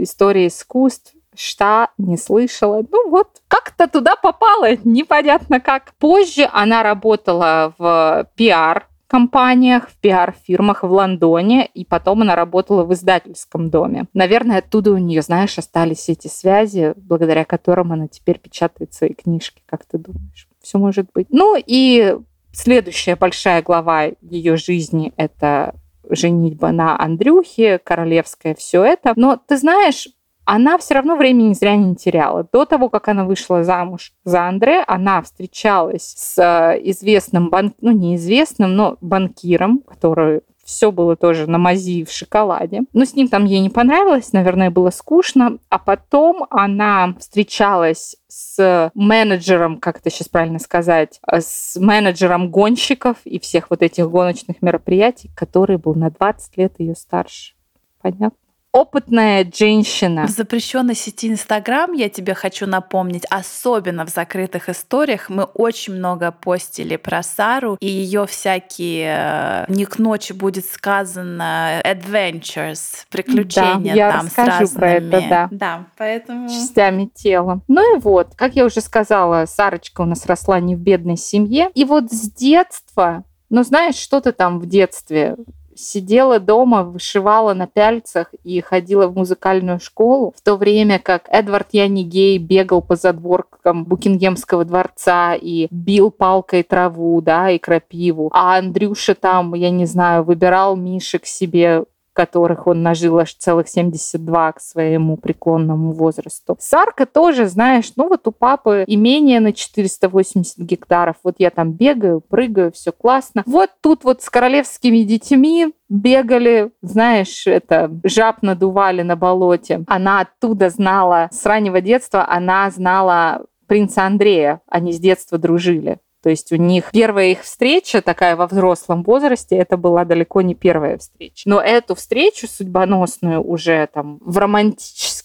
истории 0.04 0.48
искусств 0.48 1.14
что 1.38 1.90
не 1.98 2.18
слышала. 2.18 2.84
Ну 2.90 3.10
вот, 3.10 3.42
как-то 3.48 3.88
туда 3.88 4.16
попала, 4.16 4.76
непонятно 4.84 5.60
как. 5.60 5.94
Позже 6.00 6.50
она 6.52 6.84
работала 6.84 7.74
в 7.78 8.30
пиар 8.36 8.88
компаниях, 9.08 9.90
в 9.90 9.96
пиар-фирмах 9.98 10.84
в 10.84 10.92
Лондоне, 10.92 11.66
и 11.66 11.86
потом 11.86 12.22
она 12.22 12.36
работала 12.36 12.84
в 12.84 12.94
издательском 12.94 13.70
доме. 13.70 14.06
Наверное, 14.14 14.60
оттуда 14.60 14.92
у 14.92 14.98
нее, 14.98 15.22
знаешь, 15.22 15.58
остались 15.58 16.10
эти 16.10 16.28
связи, 16.28 16.94
благодаря 16.98 17.46
которым 17.46 17.94
она 17.94 18.08
теперь 18.08 18.38
печатает 18.38 18.94
свои 18.94 19.14
книжки, 19.14 19.62
как 19.66 19.86
ты 19.86 19.98
думаешь? 19.98 20.48
Все 20.62 20.78
может 20.78 21.08
быть. 21.14 21.28
Ну 21.30 21.56
и 21.58 22.18
следующая 22.52 23.16
большая 23.16 23.62
глава 23.62 24.10
ее 24.22 24.58
жизни— 24.58 25.14
это 25.18 25.76
женитьба 26.10 26.72
на 26.72 27.00
Андрюхе, 27.00 27.80
королевское 27.80 28.56
все 28.56 28.84
это. 28.84 29.14
Но 29.16 29.38
ты 29.38 29.58
знаешь, 29.58 30.08
она 30.48 30.78
все 30.78 30.94
равно 30.94 31.18
времени 31.18 31.54
зря 31.54 31.76
не 31.76 31.94
теряла. 31.94 32.48
До 32.54 32.66
того, 32.66 32.88
как 32.88 33.10
она 33.10 33.26
вышла 33.26 33.66
замуж 33.66 34.14
за 34.24 34.48
Андре, 34.48 34.82
она 34.88 35.22
встречалась 35.22 36.14
с 36.18 36.42
э, 36.42 36.80
известным, 36.90 37.50
банк... 37.50 37.76
ну, 37.82 37.92
неизвестным, 37.92 38.74
но 38.74 38.98
банкиром, 39.02 39.80
который 39.80 40.44
все 40.64 40.94
было 40.94 41.18
тоже 41.18 41.50
на 41.50 41.58
мази 41.58 42.06
в 42.06 42.12
шоколаде. 42.12 42.84
Но 42.94 43.04
с 43.04 43.14
ним 43.14 43.28
там 43.28 43.44
ей 43.44 43.60
не 43.60 43.70
понравилось, 43.70 44.32
наверное, 44.32 44.72
было 44.72 44.90
скучно. 44.90 45.58
А 45.68 45.80
потом 45.80 46.46
она 46.50 47.14
встречалась 47.20 48.16
с 48.30 48.90
менеджером, 48.94 49.80
как 49.80 50.00
это 50.00 50.10
сейчас 50.10 50.30
правильно 50.30 50.60
сказать, 50.60 51.20
с 51.30 51.78
менеджером 51.78 52.52
гонщиков 52.52 53.18
и 53.26 53.38
всех 53.40 53.70
вот 53.70 53.82
этих 53.82 54.10
гоночных 54.10 54.62
мероприятий, 54.62 55.30
который 55.36 55.76
был 55.76 55.94
на 55.94 56.10
20 56.10 56.56
лет 56.56 56.74
ее 56.78 56.96
старше. 56.96 57.56
Понятно? 58.02 58.47
Опытная 58.78 59.50
женщина. 59.52 60.28
В 60.28 60.30
запрещенной 60.30 60.94
сети 60.94 61.30
Инстаграм, 61.30 61.92
я 61.94 62.10
тебе 62.10 62.36
хочу 62.36 62.68
напомнить, 62.68 63.26
особенно 63.30 64.06
в 64.06 64.10
закрытых 64.10 64.70
историях, 64.70 65.30
мы 65.30 65.46
очень 65.46 65.96
много 65.96 66.32
постили 66.32 66.96
про 66.96 67.24
Сару 67.24 67.78
и 67.80 67.88
ее 67.88 68.28
всякие 68.28 69.66
э, 69.68 69.74
не 69.74 69.86
к 69.86 69.98
ночи 69.98 70.34
будет 70.34 70.66
сказано 70.66 71.82
adventures, 71.84 73.06
приключения 73.10 73.94
да, 73.94 73.98
я 73.98 74.12
там 74.12 74.26
расскажу 74.28 74.68
с 74.68 74.76
разными. 74.76 74.80
про 74.80 74.92
это, 74.92 75.30
да. 75.30 75.48
Да, 75.52 75.86
поэтому... 75.98 76.48
Частями 76.48 77.06
тела. 77.06 77.62
Ну 77.68 77.98
и 77.98 78.00
вот, 78.00 78.36
как 78.36 78.56
я 78.56 78.66
уже 78.66 78.82
сказала, 78.82 79.46
Сарочка 79.48 80.02
у 80.02 80.06
нас 80.06 80.26
росла 80.28 80.60
не 80.60 80.76
в 80.76 80.80
бедной 80.80 81.18
семье. 81.18 81.72
И 81.74 81.84
вот 81.84 82.12
с 82.12 82.32
детства 82.32 83.24
ну, 83.50 83.64
знаешь, 83.64 83.96
что 83.96 84.20
ты 84.20 84.34
там 84.34 84.60
в 84.60 84.66
детстве? 84.66 85.38
Сидела 85.78 86.40
дома, 86.40 86.84
вышивала 86.84 87.54
на 87.54 87.68
пяльцах 87.68 88.34
и 88.44 88.60
ходила 88.62 89.08
в 89.08 89.16
музыкальную 89.16 89.80
школу, 89.80 90.34
в 90.36 90.42
то 90.42 90.56
время 90.56 91.00
как 91.00 91.28
Эдвард 91.30 91.68
Янигей 91.72 92.38
бегал 92.38 92.82
по 92.82 92.96
задворкам 92.96 93.86
Букингемского 93.86 94.66
дворца 94.66 95.36
и 95.36 95.68
бил 95.72 96.12
палкой 96.12 96.64
траву, 96.64 97.22
да, 97.22 97.52
и 97.52 97.58
крапиву. 97.58 98.30
А 98.34 98.58
Андрюша 98.58 99.16
там, 99.16 99.54
я 99.54 99.70
не 99.70 99.86
знаю, 99.86 100.24
выбирал 100.24 100.76
Мишек 100.76 101.26
себе 101.26 101.86
которых 102.18 102.66
он 102.66 102.82
нажил 102.82 103.20
аж 103.20 103.36
целых 103.36 103.70
72 103.70 104.54
к 104.54 104.60
своему 104.60 105.18
преклонному 105.18 105.92
возрасту. 105.92 106.58
Сарка 106.60 107.06
тоже, 107.06 107.46
знаешь, 107.46 107.92
ну 107.96 108.10
вот 108.10 108.28
у 108.28 108.32
папы 108.32 108.84
имение 108.88 109.40
на 109.40 109.54
480 109.54 110.58
гектаров. 110.58 111.18
Вот 111.24 111.36
я 111.38 111.52
там 111.52 111.74
бегаю, 111.74 112.22
прыгаю, 112.22 112.72
все 112.72 112.92
классно. 112.92 113.44
Вот 113.46 113.70
тут 113.82 114.04
вот 114.04 114.24
с 114.24 114.32
королевскими 114.32 115.04
детьми 115.04 115.76
бегали, 115.90 116.72
знаешь, 116.82 117.46
это 117.46 117.92
жаб 118.04 118.42
надували 118.42 119.04
на 119.04 119.16
болоте. 119.16 119.84
Она 119.86 120.22
оттуда 120.22 120.72
знала, 120.72 121.30
с 121.32 121.46
раннего 121.46 121.82
детства 121.82 122.26
она 122.28 122.72
знала 122.72 123.46
принца 123.68 124.08
Андрея. 124.08 124.62
Они 124.68 124.92
с 124.92 125.00
детства 125.00 125.38
дружили. 125.38 126.00
То 126.22 126.30
есть 126.30 126.52
у 126.52 126.56
них 126.56 126.92
первая 126.92 127.28
их 127.28 127.44
встреча 127.44 128.02
такая 128.02 128.36
во 128.36 128.48
взрослом 128.48 129.04
возрасте, 129.04 129.56
это 129.56 129.78
была 129.78 130.04
далеко 130.04 130.42
не 130.42 130.56
первая 130.56 130.98
встреча. 130.98 131.44
Но 131.46 131.62
эту 131.62 131.96
встречу 131.96 132.48
судьбоносную 132.48 133.42
уже 133.42 133.88
там 133.94 134.18
в 134.22 134.38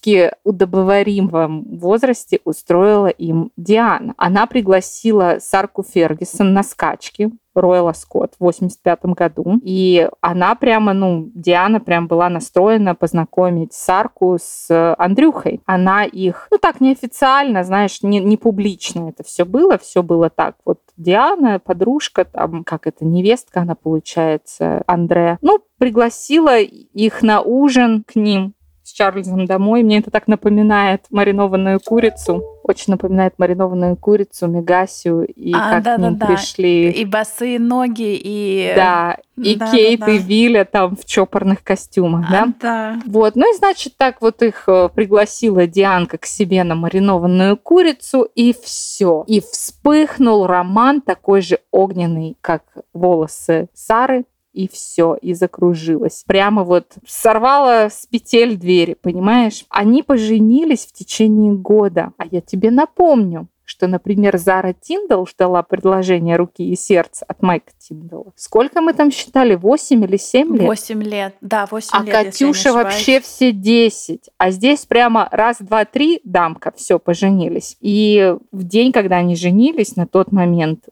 романтически 0.03 0.33
удобоваримом 0.45 1.65
возрасте 1.79 2.41
устроила 2.45 3.09
им 3.09 3.51
Диана. 3.57 4.15
Она 4.17 4.47
пригласила 4.47 5.37
Сарку 5.41 5.83
Фергюсон 5.83 6.53
на 6.53 6.63
скачки 6.63 7.31
Ройла 7.55 7.93
Скотт 7.93 8.35
в 8.39 8.45
85 8.45 9.05
году. 9.15 9.61
И 9.63 10.09
она 10.23 10.55
прямо, 10.55 10.95
ну, 10.95 11.31
Диана 11.35 11.81
прям 11.81 12.07
была 12.07 12.31
настроена 12.31 12.95
познакомить 12.95 13.75
Сарку 13.75 14.39
с 14.41 14.95
Андрюхой. 14.99 15.61
Она 15.67 16.05
их, 16.05 16.49
ну 16.51 16.57
так, 16.57 16.81
неофициально, 16.81 17.63
знаешь, 17.63 18.03
не, 18.03 18.21
не 18.21 18.39
публично 18.39 19.11
это 19.11 19.23
все 19.23 19.45
было, 19.45 19.77
все 19.77 20.03
было 20.03 20.31
так. 20.31 20.57
Вот 20.65 20.79
Диана, 20.97 21.59
подружка, 21.59 22.25
там, 22.25 22.65
как 22.65 22.87
это, 22.87 23.05
невестка 23.05 23.61
она 23.61 23.75
получается, 23.75 24.83
Андре, 24.87 25.37
ну, 25.43 25.59
пригласила 25.77 26.59
их 26.59 27.23
на 27.23 27.43
ужин 27.43 28.05
к 28.05 28.15
ним 28.15 28.55
с 28.93 28.95
Чарльзом 28.95 29.47
домой. 29.47 29.83
Мне 29.83 29.99
это 29.99 30.11
так 30.11 30.29
напоминает 30.29 31.07
маринованную 31.11 31.81
курицу. 31.81 32.45
Очень 32.63 32.93
напоминает 32.93 33.35
маринованную 33.39 33.97
курицу, 33.97 34.47
Мегасию, 34.47 35.27
и 35.27 35.53
а, 35.53 35.71
как 35.71 35.83
да, 35.83 35.97
к 35.97 36.01
ним 36.01 36.17
да, 36.17 36.27
пришли. 36.27 36.91
И 36.91 37.05
босые 37.05 37.59
ноги, 37.59 38.21
и... 38.23 38.73
Да, 38.77 39.17
и 39.37 39.57
да, 39.57 39.71
Кейт, 39.71 40.01
да, 40.01 40.07
да. 40.07 40.13
и 40.13 40.19
Виля 40.19 40.65
там 40.65 40.95
в 40.95 41.05
чопорных 41.07 41.65
костюмах, 41.65 42.27
а, 42.29 42.33
да? 42.33 42.53
Да. 42.61 43.01
Вот, 43.07 43.35
ну 43.35 43.53
и 43.53 43.57
значит, 43.57 43.97
так 43.97 44.21
вот 44.21 44.43
их 44.43 44.65
э, 44.69 44.91
пригласила 44.95 45.67
Дианка 45.67 46.19
к 46.19 46.27
себе 46.27 46.63
на 46.63 46.75
маринованную 46.75 47.57
курицу, 47.57 48.29
и 48.35 48.55
все. 48.63 49.25
И 49.27 49.41
вспыхнул 49.41 50.47
роман 50.47 51.01
такой 51.01 51.41
же 51.41 51.59
огненный, 51.71 52.37
как 52.43 52.63
волосы 52.93 53.69
Сары, 53.75 54.25
и 54.53 54.69
все, 54.69 55.17
и 55.21 55.35
закружилась. 55.35 56.25
Прямо 56.27 56.65
вот 56.65 56.95
сорвала 57.07 57.89
с 57.91 58.07
петель 58.07 58.57
двери, 58.57 58.95
понимаешь? 58.95 59.65
Они 59.69 60.03
поженились 60.03 60.87
в 60.87 60.93
течение 60.93 61.53
года. 61.55 62.13
А 62.19 62.25
я 62.31 62.41
тебе 62.41 62.71
напомню, 62.71 63.49
что, 63.65 63.87
например, 63.87 64.37
Зара 64.37 64.75
Тиндал 64.75 65.27
ждала 65.27 65.63
предложения 65.63 66.37
руки 66.37 66.63
и 66.63 66.77
сердца 66.77 67.25
от 67.27 67.43
Майка 67.43 67.73
Тиндала. 67.79 68.33
Сколько 68.37 68.83
мы 68.83 68.93
там 68.93 69.11
считали? 69.11 69.55
8 69.55 70.05
или 70.05 70.17
7 70.19 70.57
лет? 70.57 70.67
8 70.67 71.03
лет, 71.03 71.35
да, 71.41 71.67
8 71.71 71.89
а 71.93 72.05
лет. 72.05 72.15
А 72.15 72.25
Катюша 72.25 72.73
вообще 72.73 73.21
все 73.21 73.53
10. 73.53 74.31
А 74.37 74.51
здесь 74.51 74.85
прямо 74.85 75.29
раз, 75.31 75.57
два, 75.61 75.85
три, 75.85 76.21
дамка, 76.25 76.73
все, 76.77 76.99
поженились. 76.99 77.77
И 77.81 78.37
в 78.51 78.65
день, 78.65 78.93
когда 78.93 79.17
они 79.17 79.37
женились, 79.37 79.97
на 79.97 80.07
тот 80.07 80.33
момент 80.33 80.85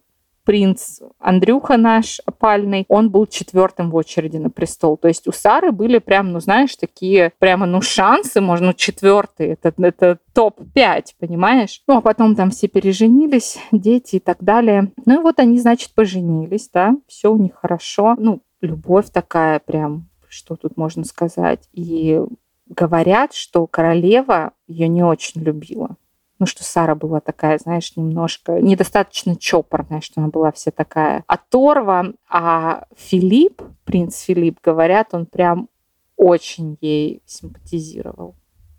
принц 0.45 1.01
Андрюха 1.19 1.77
наш 1.77 2.21
опальный, 2.27 2.85
он 2.89 3.11
был 3.11 3.27
четвертым 3.27 3.91
в 3.91 3.97
очереди 3.97 4.37
на 4.37 4.51
престол. 4.51 4.97
То 4.97 5.09
есть 5.09 5.27
у 5.29 5.33
Сары 5.33 5.73
были 5.73 5.99
прям, 5.99 6.33
ну 6.33 6.41
знаешь, 6.41 6.77
такие 6.77 7.33
прямо, 7.39 7.67
ну 7.67 7.81
шансы, 7.81 8.41
можно, 8.41 8.69
ну 8.69 8.73
четвертый, 8.73 9.49
это, 9.49 9.73
это 9.79 10.19
топ-5, 10.33 11.05
понимаешь? 11.19 11.83
Ну 11.87 11.99
а 11.99 12.01
потом 12.01 12.35
там 12.35 12.51
все 12.51 12.69
переженились, 12.69 13.59
дети 13.73 14.17
и 14.17 14.21
так 14.21 14.39
далее. 14.41 14.93
Ну 15.07 15.21
и 15.21 15.23
вот 15.23 15.39
они, 15.39 15.59
значит, 15.59 15.93
поженились, 15.95 16.71
да, 16.73 16.95
все 17.07 17.33
у 17.33 17.37
них 17.37 17.55
хорошо. 17.55 18.17
Ну, 18.19 18.41
любовь 18.61 19.11
такая 19.11 19.59
прям, 19.59 20.09
что 20.29 20.57
тут 20.57 20.77
можно 20.77 21.05
сказать. 21.05 21.69
И 21.73 22.21
говорят, 22.69 23.35
что 23.35 23.67
королева 23.67 24.53
ее 24.67 24.89
не 24.89 25.03
очень 25.03 25.43
любила 25.43 25.97
ну, 26.41 26.47
что 26.47 26.65
Сара 26.65 26.95
была 26.95 27.21
такая, 27.21 27.59
знаешь, 27.59 27.93
немножко 27.97 28.61
недостаточно 28.61 29.37
чопорная, 29.37 30.01
что 30.01 30.21
она 30.21 30.31
была 30.31 30.51
вся 30.51 30.71
такая 30.71 31.23
оторва. 31.27 32.15
А 32.29 32.85
Филипп, 32.97 33.63
принц 33.85 34.23
Филипп, 34.23 34.59
говорят, 34.63 35.09
он 35.13 35.27
прям 35.27 35.69
очень 36.17 36.79
ей 36.81 37.23
симпатизировал. 37.27 38.35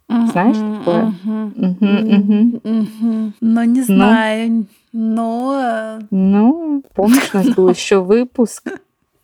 Знаешь 0.07 0.57
такое? 0.57 1.13
Но 3.39 3.63
не 3.63 3.81
знаю. 3.83 4.65
Но... 4.91 5.99
Ну, 6.09 6.83
помнишь, 6.95 7.29
у 7.33 7.37
нас 7.37 7.47
был 7.49 7.69
еще 7.73 8.01
выпуск 8.01 8.69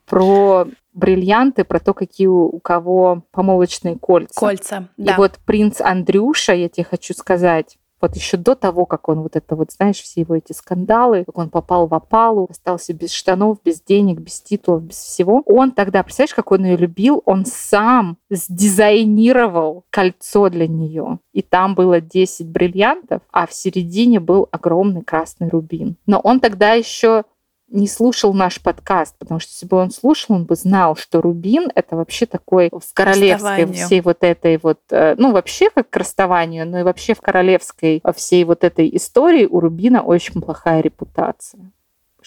про 0.05 0.67
бриллианты, 0.93 1.63
про 1.65 1.79
то, 1.79 1.93
какие 1.93 2.27
у 2.27 2.59
кого 2.59 3.23
помолочные 3.31 3.97
кольца. 3.97 4.39
Кольца, 4.39 4.89
И 4.95 5.09
вот 5.17 5.39
принц 5.45 5.81
Андрюша, 5.81 6.53
я 6.53 6.69
тебе 6.69 6.85
хочу 6.85 7.13
сказать, 7.13 7.77
вот 8.01 8.15
еще 8.15 8.37
до 8.37 8.55
того, 8.55 8.85
как 8.85 9.09
он 9.09 9.21
вот 9.21 9.35
это 9.35 9.55
вот, 9.55 9.71
знаешь, 9.71 10.01
все 10.01 10.21
его 10.21 10.35
эти 10.35 10.53
скандалы, 10.53 11.23
как 11.25 11.37
он 11.37 11.49
попал 11.49 11.87
в 11.87 11.93
опалу, 11.93 12.47
остался 12.49 12.93
без 12.93 13.11
штанов, 13.11 13.57
без 13.63 13.81
денег, 13.81 14.19
без 14.19 14.41
титулов, 14.41 14.83
без 14.83 14.97
всего, 14.97 15.41
он 15.45 15.71
тогда, 15.71 16.03
представляешь, 16.03 16.35
как 16.35 16.51
он 16.51 16.65
ее 16.65 16.77
любил, 16.77 17.21
он 17.25 17.45
сам 17.45 18.17
сдизайнировал 18.29 19.85
кольцо 19.89 20.49
для 20.49 20.67
нее. 20.67 21.19
И 21.33 21.41
там 21.41 21.75
было 21.75 22.01
10 22.01 22.47
бриллиантов, 22.47 23.21
а 23.31 23.47
в 23.47 23.53
середине 23.53 24.19
был 24.19 24.47
огромный 24.51 25.03
красный 25.03 25.49
рубин. 25.49 25.97
Но 26.05 26.19
он 26.19 26.39
тогда 26.39 26.73
еще 26.73 27.23
не 27.69 27.87
слушал 27.87 28.33
наш 28.33 28.61
подкаст, 28.61 29.15
потому 29.17 29.39
что 29.39 29.51
если 29.51 29.65
бы 29.65 29.77
он 29.77 29.91
слушал, 29.91 30.35
он 30.35 30.45
бы 30.45 30.55
знал, 30.55 30.95
что 30.95 31.21
Рубин— 31.21 31.69
это 31.75 31.95
вообще 31.95 32.25
такой 32.25 32.69
в 32.71 32.93
королевской 32.93 33.65
всей 33.73 34.01
вот 34.01 34.23
этой 34.23 34.57
вот, 34.57 34.79
э, 34.89 35.15
ну, 35.17 35.31
вообще 35.31 35.69
как 35.69 35.89
к 35.89 35.97
расставанию, 35.97 36.67
но 36.67 36.79
и 36.79 36.83
вообще 36.83 37.13
в 37.13 37.21
королевской 37.21 38.01
всей 38.15 38.43
вот 38.45 38.63
этой 38.63 38.89
истории 38.95 39.45
у 39.45 39.59
Рубина 39.59 40.01
очень 40.01 40.41
плохая 40.41 40.81
репутация 40.81 41.71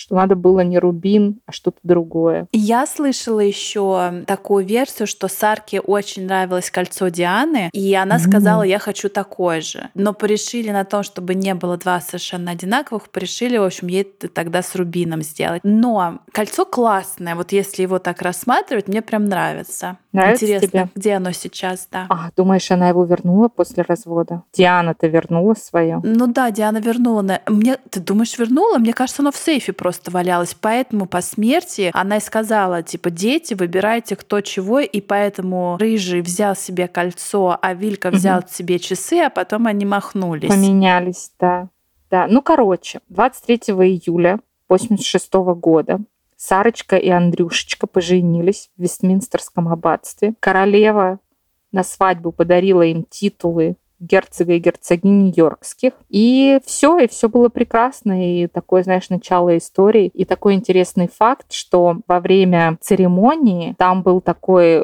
что 0.01 0.15
надо 0.15 0.35
было 0.35 0.61
не 0.61 0.79
рубин, 0.79 1.41
а 1.45 1.53
что-то 1.53 1.79
другое. 1.83 2.49
Я 2.53 2.87
слышала 2.87 3.41
еще 3.41 4.25
такую 4.27 4.65
версию, 4.65 5.07
что 5.07 5.29
Сарке 5.29 5.79
очень 5.79 6.25
нравилось 6.25 6.71
кольцо 6.71 7.09
Дианы, 7.09 7.69
и 7.75 7.95
она 7.95 8.17
mm-hmm. 8.17 8.29
сказала, 8.31 8.63
я 8.63 8.79
хочу 8.79 9.11
такое 9.11 9.61
же. 9.61 9.91
Но 9.93 10.15
порешили 10.15 10.71
на 10.71 10.87
том, 10.87 11.03
чтобы 11.03 11.35
не 11.35 11.55
было 11.55 11.77
два 11.77 12.01
совершенно 12.01 12.53
одинаковых, 12.53 13.11
порешили, 13.11 13.59
в 13.59 13.63
общем, 13.63 13.89
ей 13.89 14.05
тогда 14.05 14.63
с 14.63 14.75
рубином 14.75 15.21
сделать. 15.21 15.61
Но 15.65 16.21
кольцо 16.33 16.65
классное, 16.65 17.35
вот 17.35 17.53
если 17.53 17.83
его 17.83 17.99
так 17.99 18.23
рассматривать, 18.23 18.89
мне 18.89 19.03
прям 19.03 19.27
нравится. 19.27 19.99
Нравится 20.13 20.45
Интересно, 20.45 20.69
тебе? 20.69 20.89
где 20.95 21.13
оно 21.15 21.33
сейчас, 21.33 21.89
да. 21.91 22.07
А, 22.09 22.31
думаешь, 22.37 22.71
она 22.71 22.89
его 22.89 23.05
вернула 23.05 23.49
после 23.49 23.85
развода? 23.85 24.43
Диана-то 24.53 25.07
вернула 25.07 25.55
свое. 25.55 26.01
Ну 26.03 26.27
да, 26.27 26.51
Диана 26.51 26.79
вернула. 26.79 27.41
Мне, 27.47 27.77
ты 27.91 28.01
думаешь, 28.01 28.37
вернула? 28.37 28.79
Мне 28.79 28.93
кажется, 28.93 29.23
оно 29.23 29.31
в 29.31 29.37
сейфе 29.37 29.73
просто 29.73 30.11
валялось. 30.11 30.57
Поэтому 30.61 31.07
по 31.07 31.21
смерти 31.21 31.91
она 31.95 32.17
и 32.17 32.21
сказала, 32.21 32.83
типа, 32.83 33.11
дети, 33.11 33.55
выбирайте 33.55 34.17
кто 34.17 34.41
чего. 34.41 34.81
И 34.81 35.01
поэтому 35.01 35.77
Рыжий 35.79 36.23
взял 36.23 36.57
себе 36.57 36.89
кольцо, 36.89 37.57
а 37.61 37.75
Вилька 37.75 38.11
взял 38.11 38.43
себе 38.49 38.81
часы, 38.81 39.21
а 39.21 39.31
потом 39.31 39.69
они 39.69 39.85
махнулись. 39.85 40.49
Поменялись, 40.49 41.31
да. 41.39 41.69
Да, 42.11 42.27
ну, 42.29 42.43
короче, 42.43 43.01
23 43.09 43.57
июля 43.75 44.41
86 44.69 45.33
года 45.57 46.01
Сарочка 46.43 46.97
и 46.97 47.11
Андрюшечка 47.11 47.87
поженились 47.87 48.71
в 48.79 48.83
Вестминстерском 48.83 49.69
аббатстве. 49.69 50.33
Королева 50.41 51.19
на 51.71 51.85
свадьбу 51.85 52.33
подарила 52.33 52.81
им 52.81 53.05
титулы 53.05 53.77
герцога 53.99 54.55
и 54.55 54.59
герцогини 54.59 55.35
Йоркских. 55.37 55.93
И 56.09 56.59
все, 56.65 56.99
и 56.99 57.09
все 57.09 57.29
было 57.29 57.51
прекрасно. 57.51 58.43
И 58.43 58.47
такое, 58.47 58.83
знаешь, 58.83 59.11
начало 59.11 59.59
истории. 59.59 60.11
И 60.15 60.25
такой 60.25 60.55
интересный 60.55 61.09
факт, 61.09 61.53
что 61.53 61.99
во 62.09 62.21
время 62.21 62.79
церемонии 62.81 63.75
там 63.77 64.03
был 64.03 64.23
такой 64.23 64.83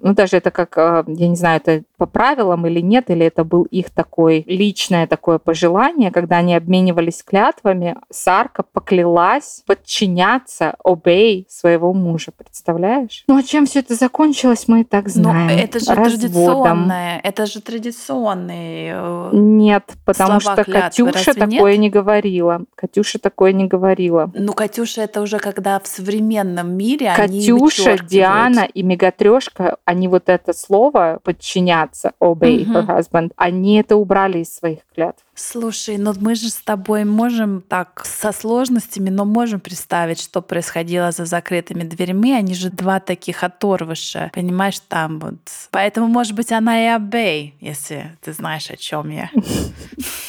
ну, 0.00 0.14
даже 0.14 0.36
это 0.36 0.50
как, 0.50 0.76
э, 0.78 1.04
я 1.08 1.28
не 1.28 1.36
знаю, 1.36 1.60
это 1.64 1.82
по 1.96 2.06
правилам 2.06 2.66
или 2.66 2.80
нет, 2.80 3.10
или 3.10 3.26
это 3.26 3.44
был 3.44 3.64
их 3.64 3.90
такой 3.90 4.44
личное 4.46 5.06
такое 5.06 5.38
пожелание, 5.38 6.10
когда 6.10 6.36
они 6.38 6.54
обменивались 6.54 7.22
клятвами, 7.22 7.96
Сарка 8.10 8.62
поклялась 8.62 9.62
подчиняться, 9.66 10.74
obey 10.84 11.44
своего 11.48 11.92
мужа, 11.92 12.30
представляешь? 12.36 13.24
Ну, 13.28 13.36
а 13.38 13.42
чем 13.42 13.66
все 13.66 13.80
это 13.80 13.94
закончилось, 13.94 14.64
мы 14.68 14.82
и 14.82 14.84
так 14.84 15.06
Но 15.06 15.30
знаем. 15.30 15.58
это 15.58 15.80
же 15.80 15.92
Разводом. 15.94 16.20
традиционное, 16.20 17.20
это 17.22 17.46
же 17.46 17.60
традиционный. 17.60 18.88
э, 18.92 19.30
Нет, 19.32 19.84
потому 20.04 20.40
слова 20.40 20.54
что 20.56 20.64
клятвы, 20.64 20.82
Катюша 21.10 21.32
разве 21.32 21.34
такое 21.34 21.72
нет? 21.72 21.80
не 21.80 21.90
говорила. 21.90 22.64
Катюша 22.74 23.18
такое 23.18 23.52
не 23.52 23.66
говорила. 23.66 24.30
Ну, 24.34 24.52
Катюша, 24.52 25.02
это 25.02 25.20
уже 25.20 25.38
когда 25.38 25.78
в 25.80 25.86
современном 25.86 26.76
мире 26.76 27.10
они 27.10 27.40
Катюша, 27.40 27.62
вычеркивают. 27.62 28.06
Диана 28.06 28.60
и 28.72 28.82
Мегатрешка, 28.82 29.76
они 29.88 30.06
вот 30.06 30.28
это 30.28 30.52
слово 30.52 31.18
подчиняться, 31.24 32.12
obey 32.20 32.66
her 32.66 32.82
Мгм. 32.82 32.90
husband, 32.90 33.32
они 33.36 33.80
это 33.80 33.96
убрали 33.96 34.40
из 34.40 34.54
своих 34.54 34.80
клятв. 34.94 35.24
Слушай, 35.34 35.96
ну 35.96 36.12
мы 36.20 36.34
же 36.34 36.50
с 36.50 36.56
тобой 36.56 37.04
можем 37.04 37.62
так 37.62 38.04
со 38.04 38.32
сложностями, 38.32 39.08
но 39.08 39.24
можем 39.24 39.60
представить, 39.60 40.20
что 40.20 40.42
происходило 40.42 41.10
за 41.10 41.24
закрытыми 41.24 41.84
дверьми. 41.84 42.34
Они 42.34 42.54
же 42.54 42.68
два 42.70 43.00
таких 43.00 43.42
оторвыша, 43.42 44.30
понимаешь, 44.34 44.78
там 44.80 45.20
вот. 45.20 45.36
Поэтому, 45.70 46.06
может 46.06 46.34
быть, 46.34 46.52
она 46.52 46.82
и 46.84 46.86
обей, 46.88 47.54
если 47.60 48.14
ты 48.20 48.34
знаешь, 48.34 48.70
о 48.70 48.76
чем 48.76 49.08
я. 49.08 49.30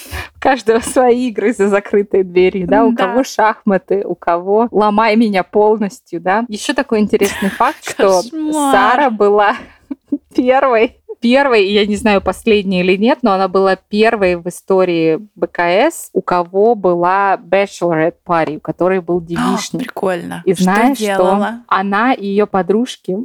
Каждого 0.50 0.80
свои 0.84 1.28
игры 1.28 1.54
за 1.54 1.68
закрытой 1.70 2.24
дверью, 2.24 2.68
да, 2.68 2.84
у 2.84 2.92
Да. 2.92 3.06
кого 3.08 3.24
шахматы, 3.24 4.04
у 4.04 4.16
кого 4.16 4.68
ломай 4.72 5.16
меня 5.16 5.44
полностью, 5.44 6.20
да. 6.20 6.44
Еще 6.48 6.74
такой 6.74 7.02
интересный 7.02 7.50
факт, 7.50 7.78
что 7.88 8.24
Кошмар. 8.24 8.54
Сара 8.74 9.10
была 9.12 9.56
первой 10.36 10.96
первой, 11.22 11.68
я 11.68 11.86
не 11.86 11.98
знаю, 11.98 12.22
последней 12.22 12.80
или 12.80 12.96
нет, 12.96 13.20
но 13.24 13.34
она 13.34 13.48
была 13.50 13.76
первой 13.76 14.38
в 14.38 14.48
истории 14.48 15.20
БКС, 15.36 16.10
у 16.14 16.22
кого 16.22 16.76
была 16.76 17.36
bachelorette 17.38 18.16
party, 18.26 18.58
у 18.58 18.60
которой 18.62 19.02
был 19.02 19.18
А, 19.18 19.22
девичник. 19.22 19.80
Прикольно. 19.82 20.42
И 20.46 20.54
знаешь, 20.54 20.98
что 20.98 21.06
делала? 21.06 21.64
Она 21.68 22.14
и 22.14 22.26
ее 22.26 22.48
подружки, 22.48 23.18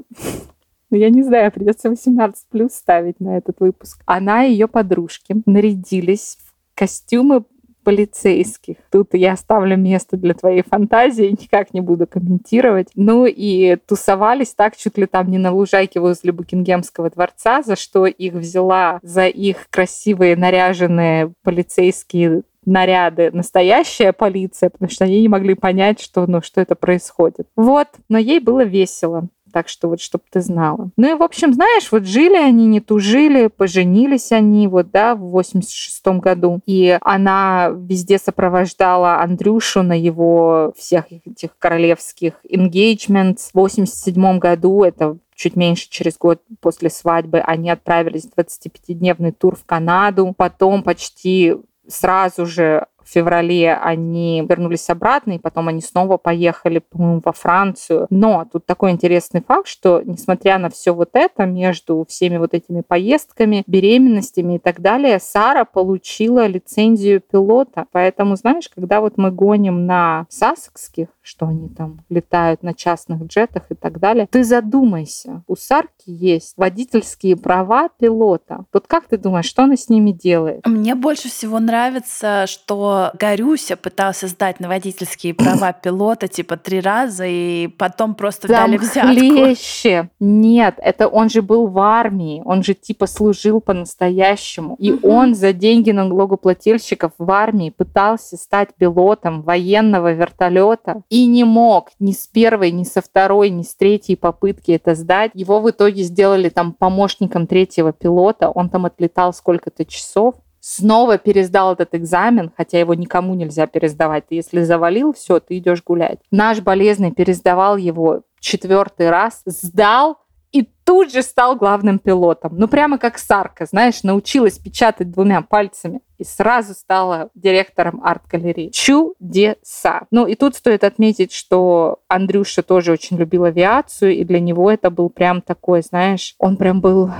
ну 0.90 0.96
я 0.98 1.08
не 1.08 1.22
знаю, 1.22 1.52
придется 1.52 1.88
18 1.88 2.48
плюс 2.50 2.72
ставить 2.72 3.20
на 3.20 3.38
этот 3.38 3.60
выпуск. 3.60 4.02
Она 4.06 4.44
и 4.44 4.50
ее 4.50 4.66
подружки 4.66 5.36
нарядились 5.46 6.36
костюмы 6.74 7.44
полицейских. 7.84 8.76
Тут 8.90 9.10
я 9.12 9.34
оставлю 9.34 9.76
место 9.76 10.16
для 10.16 10.34
твоей 10.34 10.62
фантазии, 10.62 11.36
никак 11.38 11.72
не 11.74 11.80
буду 11.80 12.06
комментировать. 12.06 12.88
Ну 12.94 13.26
и 13.26 13.76
тусовались 13.76 14.54
так 14.54 14.76
чуть 14.76 14.98
ли 14.98 15.06
там 15.06 15.30
не 15.30 15.38
на 15.38 15.52
лужайке 15.52 16.00
возле 16.00 16.32
Букингемского 16.32 17.10
дворца, 17.10 17.62
за 17.62 17.76
что 17.76 18.06
их 18.06 18.32
взяла 18.32 18.98
за 19.02 19.26
их 19.26 19.68
красивые 19.70 20.34
наряженные 20.36 21.32
полицейские 21.42 22.42
наряды 22.66 23.30
настоящая 23.30 24.14
полиция, 24.14 24.70
потому 24.70 24.90
что 24.90 25.04
они 25.04 25.20
не 25.20 25.28
могли 25.28 25.54
понять, 25.54 26.00
что, 26.00 26.26
ну, 26.26 26.40
что 26.40 26.62
это 26.62 26.74
происходит. 26.74 27.46
Вот, 27.56 27.88
но 28.08 28.16
ей 28.16 28.40
было 28.40 28.64
весело. 28.64 29.28
Так 29.54 29.68
что 29.68 29.88
вот, 29.88 30.00
чтобы 30.00 30.24
ты 30.32 30.40
знала. 30.40 30.90
Ну 30.96 31.14
и, 31.14 31.16
в 31.16 31.22
общем, 31.22 31.52
знаешь, 31.52 31.92
вот 31.92 32.06
жили 32.06 32.34
они, 32.34 32.66
не 32.66 32.80
тужили, 32.80 33.46
поженились 33.46 34.32
они 34.32 34.66
вот, 34.66 34.90
да, 34.90 35.14
в 35.14 35.20
86 35.30 36.04
году. 36.18 36.60
И 36.66 36.98
она 37.00 37.70
везде 37.72 38.18
сопровождала 38.18 39.20
Андрюшу 39.20 39.84
на 39.84 39.96
его 39.96 40.72
всех 40.76 41.04
этих 41.12 41.56
королевских 41.56 42.32
engagements. 42.50 43.50
В 43.52 43.58
87 43.58 44.40
году, 44.40 44.82
это 44.82 45.18
чуть 45.36 45.54
меньше 45.54 45.88
через 45.88 46.18
год 46.18 46.42
после 46.60 46.90
свадьбы, 46.90 47.38
они 47.38 47.70
отправились 47.70 48.24
в 48.24 48.36
25-дневный 48.36 49.30
тур 49.30 49.54
в 49.54 49.64
Канаду. 49.64 50.34
Потом 50.36 50.82
почти 50.82 51.54
сразу 51.86 52.44
же 52.44 52.86
в 53.04 53.10
феврале 53.10 53.74
они 53.74 54.44
вернулись 54.48 54.88
обратно, 54.90 55.32
и 55.32 55.38
потом 55.38 55.68
они 55.68 55.80
снова 55.80 56.16
поехали, 56.16 56.78
по-моему, 56.78 57.20
во 57.24 57.32
Францию. 57.32 58.06
Но 58.10 58.46
тут 58.50 58.66
такой 58.66 58.92
интересный 58.92 59.42
факт, 59.46 59.68
что 59.68 60.02
несмотря 60.04 60.58
на 60.58 60.70
все 60.70 60.92
вот 60.92 61.10
это, 61.12 61.44
между 61.44 62.04
всеми 62.08 62.38
вот 62.38 62.54
этими 62.54 62.80
поездками, 62.80 63.62
беременностями 63.66 64.56
и 64.56 64.58
так 64.58 64.80
далее, 64.80 65.18
Сара 65.20 65.64
получила 65.64 66.46
лицензию 66.46 67.20
пилота. 67.20 67.86
Поэтому, 67.92 68.36
знаешь, 68.36 68.68
когда 68.68 69.00
вот 69.00 69.18
мы 69.18 69.30
гоним 69.30 69.86
на 69.86 70.26
сассекских, 70.28 71.08
что 71.22 71.46
они 71.46 71.68
там 71.68 72.00
летают 72.08 72.62
на 72.62 72.74
частных 72.74 73.22
джетах 73.24 73.64
и 73.70 73.74
так 73.74 73.98
далее, 73.98 74.26
ты 74.30 74.44
задумайся, 74.44 75.42
у 75.46 75.56
Сарки 75.56 76.04
есть 76.06 76.54
водительские 76.56 77.36
права 77.36 77.88
пилота. 77.98 78.64
Вот 78.72 78.86
как 78.86 79.06
ты 79.06 79.16
думаешь, 79.18 79.46
что 79.46 79.64
она 79.64 79.76
с 79.76 79.88
ними 79.88 80.12
делает? 80.12 80.66
Мне 80.66 80.94
больше 80.94 81.28
всего 81.28 81.58
нравится, 81.58 82.46
что 82.46 82.93
Горюся 83.18 83.76
пытался 83.76 84.28
сдать 84.28 84.60
на 84.60 84.68
водительские 84.68 85.34
права 85.34 85.72
пилота 85.82 86.28
типа 86.28 86.56
три 86.56 86.80
раза, 86.80 87.24
и 87.26 87.68
потом 87.68 88.14
просто 88.14 88.48
Там 88.48 88.76
взятку. 88.76 89.10
хлеще. 89.14 90.10
Нет, 90.20 90.74
это 90.78 91.08
он 91.08 91.28
же 91.30 91.42
был 91.42 91.66
в 91.68 91.78
армии, 91.78 92.42
он 92.44 92.62
же 92.62 92.74
типа 92.74 93.06
служил 93.06 93.60
по-настоящему. 93.60 94.76
И 94.78 94.92
Мгм. 94.92 95.04
он 95.10 95.34
за 95.34 95.52
деньги 95.52 95.90
налогоплательщиков 95.90 97.12
в 97.18 97.30
армии 97.30 97.70
пытался 97.70 98.36
стать 98.36 98.70
пилотом 98.76 99.42
военного 99.42 100.12
вертолета 100.12 101.02
и 101.08 101.26
не 101.26 101.44
мог 101.44 101.90
ни 101.98 102.12
с 102.12 102.26
первой, 102.26 102.70
ни 102.70 102.84
со 102.84 103.00
второй, 103.00 103.50
ни 103.50 103.62
с 103.62 103.74
третьей 103.74 104.16
попытки 104.16 104.72
это 104.72 104.94
сдать. 104.94 105.30
Его 105.34 105.60
в 105.60 105.70
итоге 105.70 106.02
сделали 106.02 106.48
там 106.48 106.72
помощником 106.72 107.46
третьего 107.46 107.92
пилота, 107.92 108.48
он 108.50 108.68
там 108.68 108.86
отлетал 108.86 109.32
сколько-то 109.32 109.84
часов, 109.84 110.34
снова 110.64 111.18
пересдал 111.18 111.74
этот 111.74 111.94
экзамен, 111.94 112.50
хотя 112.56 112.80
его 112.80 112.94
никому 112.94 113.34
нельзя 113.34 113.66
пересдавать. 113.66 114.28
Ты 114.28 114.36
если 114.36 114.62
завалил, 114.62 115.12
все, 115.12 115.38
ты 115.38 115.58
идешь 115.58 115.84
гулять. 115.84 116.20
Наш 116.30 116.60
болезный 116.60 117.12
пересдавал 117.12 117.76
его 117.76 118.22
четвертый 118.40 119.10
раз, 119.10 119.42
сдал 119.44 120.16
и 120.52 120.66
тут 120.84 121.12
же 121.12 121.20
стал 121.20 121.56
главным 121.56 121.98
пилотом. 121.98 122.56
Ну, 122.56 122.66
прямо 122.66 122.96
как 122.96 123.18
Сарка, 123.18 123.66
знаешь, 123.66 124.04
научилась 124.04 124.56
печатать 124.58 125.10
двумя 125.10 125.42
пальцами 125.42 126.00
и 126.16 126.24
сразу 126.24 126.72
стала 126.72 127.28
директором 127.34 128.00
арт-галереи. 128.02 128.70
Чудеса. 128.70 130.06
Ну, 130.10 130.26
и 130.26 130.34
тут 130.34 130.56
стоит 130.56 130.82
отметить, 130.82 131.32
что 131.32 131.98
Андрюша 132.08 132.62
тоже 132.62 132.92
очень 132.92 133.18
любил 133.18 133.44
авиацию, 133.44 134.14
и 134.14 134.24
для 134.24 134.40
него 134.40 134.70
это 134.70 134.88
был 134.88 135.10
прям 135.10 135.42
такой, 135.42 135.82
знаешь, 135.82 136.36
он 136.38 136.56
прям 136.56 136.80
был 136.80 137.10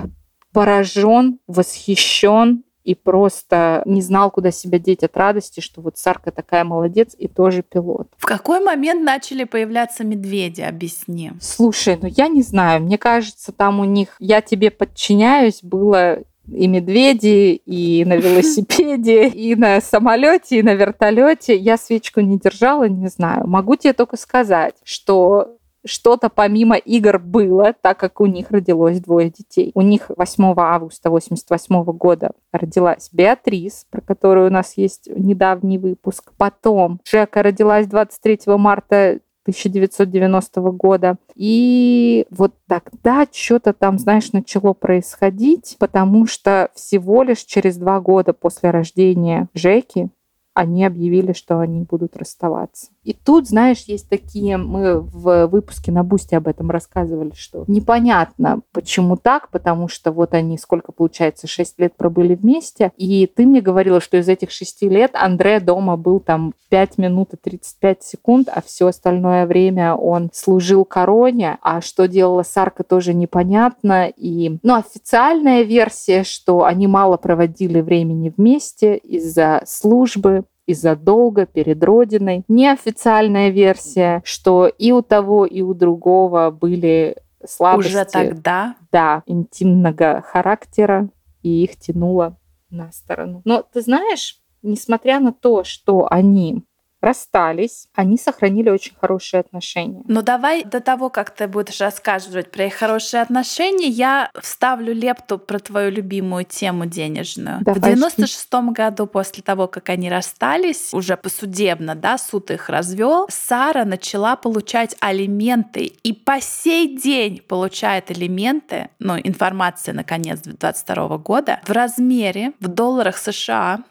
поражен, 0.55 1.41
восхищен 1.47 2.65
и 2.85 2.94
просто 2.94 3.83
не 3.87 4.03
знал, 4.03 4.31
куда 4.31 4.51
себя 4.51 4.79
деть 4.79 5.03
от 5.03 5.16
радости, 5.16 5.61
что 5.61 5.81
вот 5.81 5.99
Сарка 5.99 6.31
такая 6.31 6.64
молодец 6.64 7.14
и 7.18 7.29
тоже 7.29 7.62
пилот. 7.62 8.09
В 8.18 8.27
какой 8.27 8.61
момент 8.61 9.03
начали 9.03 9.44
появляться 9.44 10.05
медведи? 10.05 10.61
Объясни. 10.61 11.33
Слушай, 11.40 11.99
ну 12.01 12.09
я 12.09 12.29
не 12.29 12.42
знаю, 12.42 12.83
мне 12.83 12.99
кажется, 12.99 13.53
там 13.53 13.81
у 13.81 13.85
них 13.85 14.16
«я 14.18 14.40
тебе 14.40 14.70
подчиняюсь» 14.70 15.61
было 15.62 16.23
и 16.53 16.66
медведи, 16.66 17.55
и 17.64 18.05
на 18.05 18.16
велосипеде, 18.16 19.29
и 19.29 19.55
на 19.55 19.81
самолете, 19.81 20.59
и 20.59 20.62
на 20.62 20.75
вертолете. 20.75 21.57
Я 21.57 21.77
свечку 21.77 22.20
не 22.20 22.38
держала, 22.38 22.88
не 22.88 23.09
знаю. 23.09 23.47
Могу 23.47 23.77
тебе 23.77 23.94
только 23.94 24.16
сказать, 24.16 24.75
что 24.85 25.57
что-то 25.85 26.29
помимо 26.29 26.77
игр 26.77 27.18
было, 27.18 27.75
так 27.81 27.99
как 27.99 28.20
у 28.20 28.27
них 28.27 28.51
родилось 28.51 29.01
двое 29.01 29.31
детей. 29.31 29.70
У 29.75 29.83
них 29.83 30.11
8 30.16 30.55
августа 30.57 31.11
88 31.11 31.85
года 31.92 32.33
родилась 32.53 33.09
Беатрис, 33.12 33.87
про 33.90 34.01
которую 34.01 34.49
у 34.49 34.53
нас 34.53 34.77
есть 34.77 35.09
недавний 35.14 35.79
выпуск. 35.79 36.33
Потом 36.37 37.01
Жека 37.05 37.42
родилась 37.42 37.87
23 37.87 38.40
марта 38.57 39.20
1990 39.44 40.61
года. 40.73 41.16
И 41.35 42.27
вот 42.31 42.55
тогда 42.66 43.27
что-то 43.31 43.75
там, 43.75 43.99
знаешь, 43.99 44.33
начало 44.33 44.73
происходить, 44.73 45.77
потому 45.79 46.27
что 46.27 46.70
всего 46.75 47.23
лишь 47.23 47.40
через 47.40 47.77
два 47.77 48.01
года 48.01 48.33
после 48.33 48.70
рождения 48.70 49.49
Жеки 49.53 50.09
они 50.55 50.85
объявили, 50.85 51.33
что 51.33 51.59
они 51.59 51.83
будут 51.83 52.17
расставаться. 52.17 52.88
И 53.03 53.12
тут, 53.12 53.49
знаешь, 53.49 53.85
есть 53.87 54.09
такие, 54.09 54.57
мы 54.57 55.01
в 55.01 55.47
выпуске 55.47 55.93
на 55.93 56.03
Бусте 56.03 56.37
об 56.37 56.49
этом 56.49 56.71
рассказывали, 56.71 57.33
что 57.35 57.64
непонятно, 57.67 58.62
почему 58.73 59.17
так, 59.17 59.51
потому 59.51 59.88
что 59.88 60.11
вот 60.11 60.33
они, 60.33 60.57
сколько 60.57 60.93
получается, 60.93 61.47
6 61.47 61.81
лет 61.81 61.95
пробыли 61.97 62.35
вместе, 62.35 62.93
и 62.97 63.27
ты 63.27 63.45
мне 63.47 63.61
говорила, 63.61 64.01
что 64.01 64.17
из 64.17 64.29
этих 64.29 64.51
6 64.51 64.83
лет 64.85 65.11
Андре 65.14 65.61
дома 65.61 65.97
был 65.97 66.21
там 66.21 66.55
5 66.71 66.99
минут 66.99 67.35
и 67.35 67.37
35 67.37 68.03
секунд, 68.03 68.49
а 68.53 68.62
все 68.62 68.87
остальное 68.87 69.47
время 69.47 69.95
он 69.95 70.31
служил 70.33 70.85
короне, 70.85 71.59
а 71.62 71.81
что 71.81 72.09
делала 72.09 72.43
Сарка 72.43 72.85
тоже 72.85 73.12
непонятно, 73.12 74.09
и, 74.09 74.59
ну, 74.62 74.77
официальная 74.77 75.62
версия, 75.62 76.25
что 76.25 76.64
они 76.64 76.87
мало 76.87 77.17
проводили 77.17 77.81
времени 77.81 78.33
вместе 78.35 78.97
из-за 78.97 79.62
службы, 79.67 80.44
из-за 80.66 80.96
долга 80.96 81.46
перед 81.46 81.83
Родиной. 81.83 82.44
Неофициальная 82.48 83.50
версия, 83.50 84.22
что 84.24 84.66
и 84.66 84.92
у 84.92 85.03
того, 85.03 85.46
и 85.46 85.62
у 85.62 85.74
другого 85.74 86.50
были 86.50 87.16
слабости. 87.46 87.90
Уже 87.90 88.05
тогда? 88.05 88.77
Да, 88.90 89.22
интимного 89.27 90.22
характера, 90.22 91.09
и 91.42 91.64
их 91.64 91.77
тянуло 91.77 92.38
на 92.70 92.90
сторону. 92.92 93.42
Но 93.44 93.62
ты 93.62 93.81
знаешь, 93.81 94.40
несмотря 94.62 95.20
на 95.20 95.33
то, 95.33 95.64
что 95.64 96.07
они 96.11 96.64
расстались, 97.05 97.88
они 97.95 98.19
сохранили 98.19 98.71
очень 98.71 98.95
хорошие 99.01 99.40
отношения. 99.40 100.03
Ну 100.07 100.23
давай 100.23 100.64
до 100.64 100.81
того, 100.81 101.11
как 101.11 101.31
ты 101.31 101.47
будешь 101.47 101.81
рассказывать 101.81 102.51
про 102.51 102.67
их 102.67 102.75
хорошие 102.75 103.23
отношения, 103.23 103.88
я 103.88 104.31
вставлю 104.40 104.93
лепту 104.93 105.38
про 105.38 105.59
твою 105.59 105.90
любимую 105.90 106.45
тему 106.45 106.87
денежную. 106.87 107.61
Давай. 107.62 107.81
В 107.81 107.85
96 107.85 108.53
году, 108.71 109.07
после 109.07 109.43
того, 109.43 109.69
как 109.69 109.88
они 109.90 110.11
расстались, 110.11 110.93
уже 110.93 111.17
посудебно, 111.17 111.95
да, 111.95 112.19
суд 112.19 112.51
их 112.51 112.69
развел, 112.69 113.27
Сара 113.31 113.85
начала 113.85 114.37
получать 114.37 114.97
алименты 115.01 115.85
и 115.85 116.12
по 116.12 116.40
сей 116.40 116.97
день 116.97 117.40
получает 117.47 118.11
алименты, 118.11 118.88
ну, 118.99 119.19
информация 119.19 119.95
на 119.95 120.05
конец 120.05 120.40
22 120.40 121.19
года, 121.19 121.61
в 121.67 121.71
размере 121.71 122.53
в 122.61 122.69
долларах 122.69 123.19
США 123.19 123.85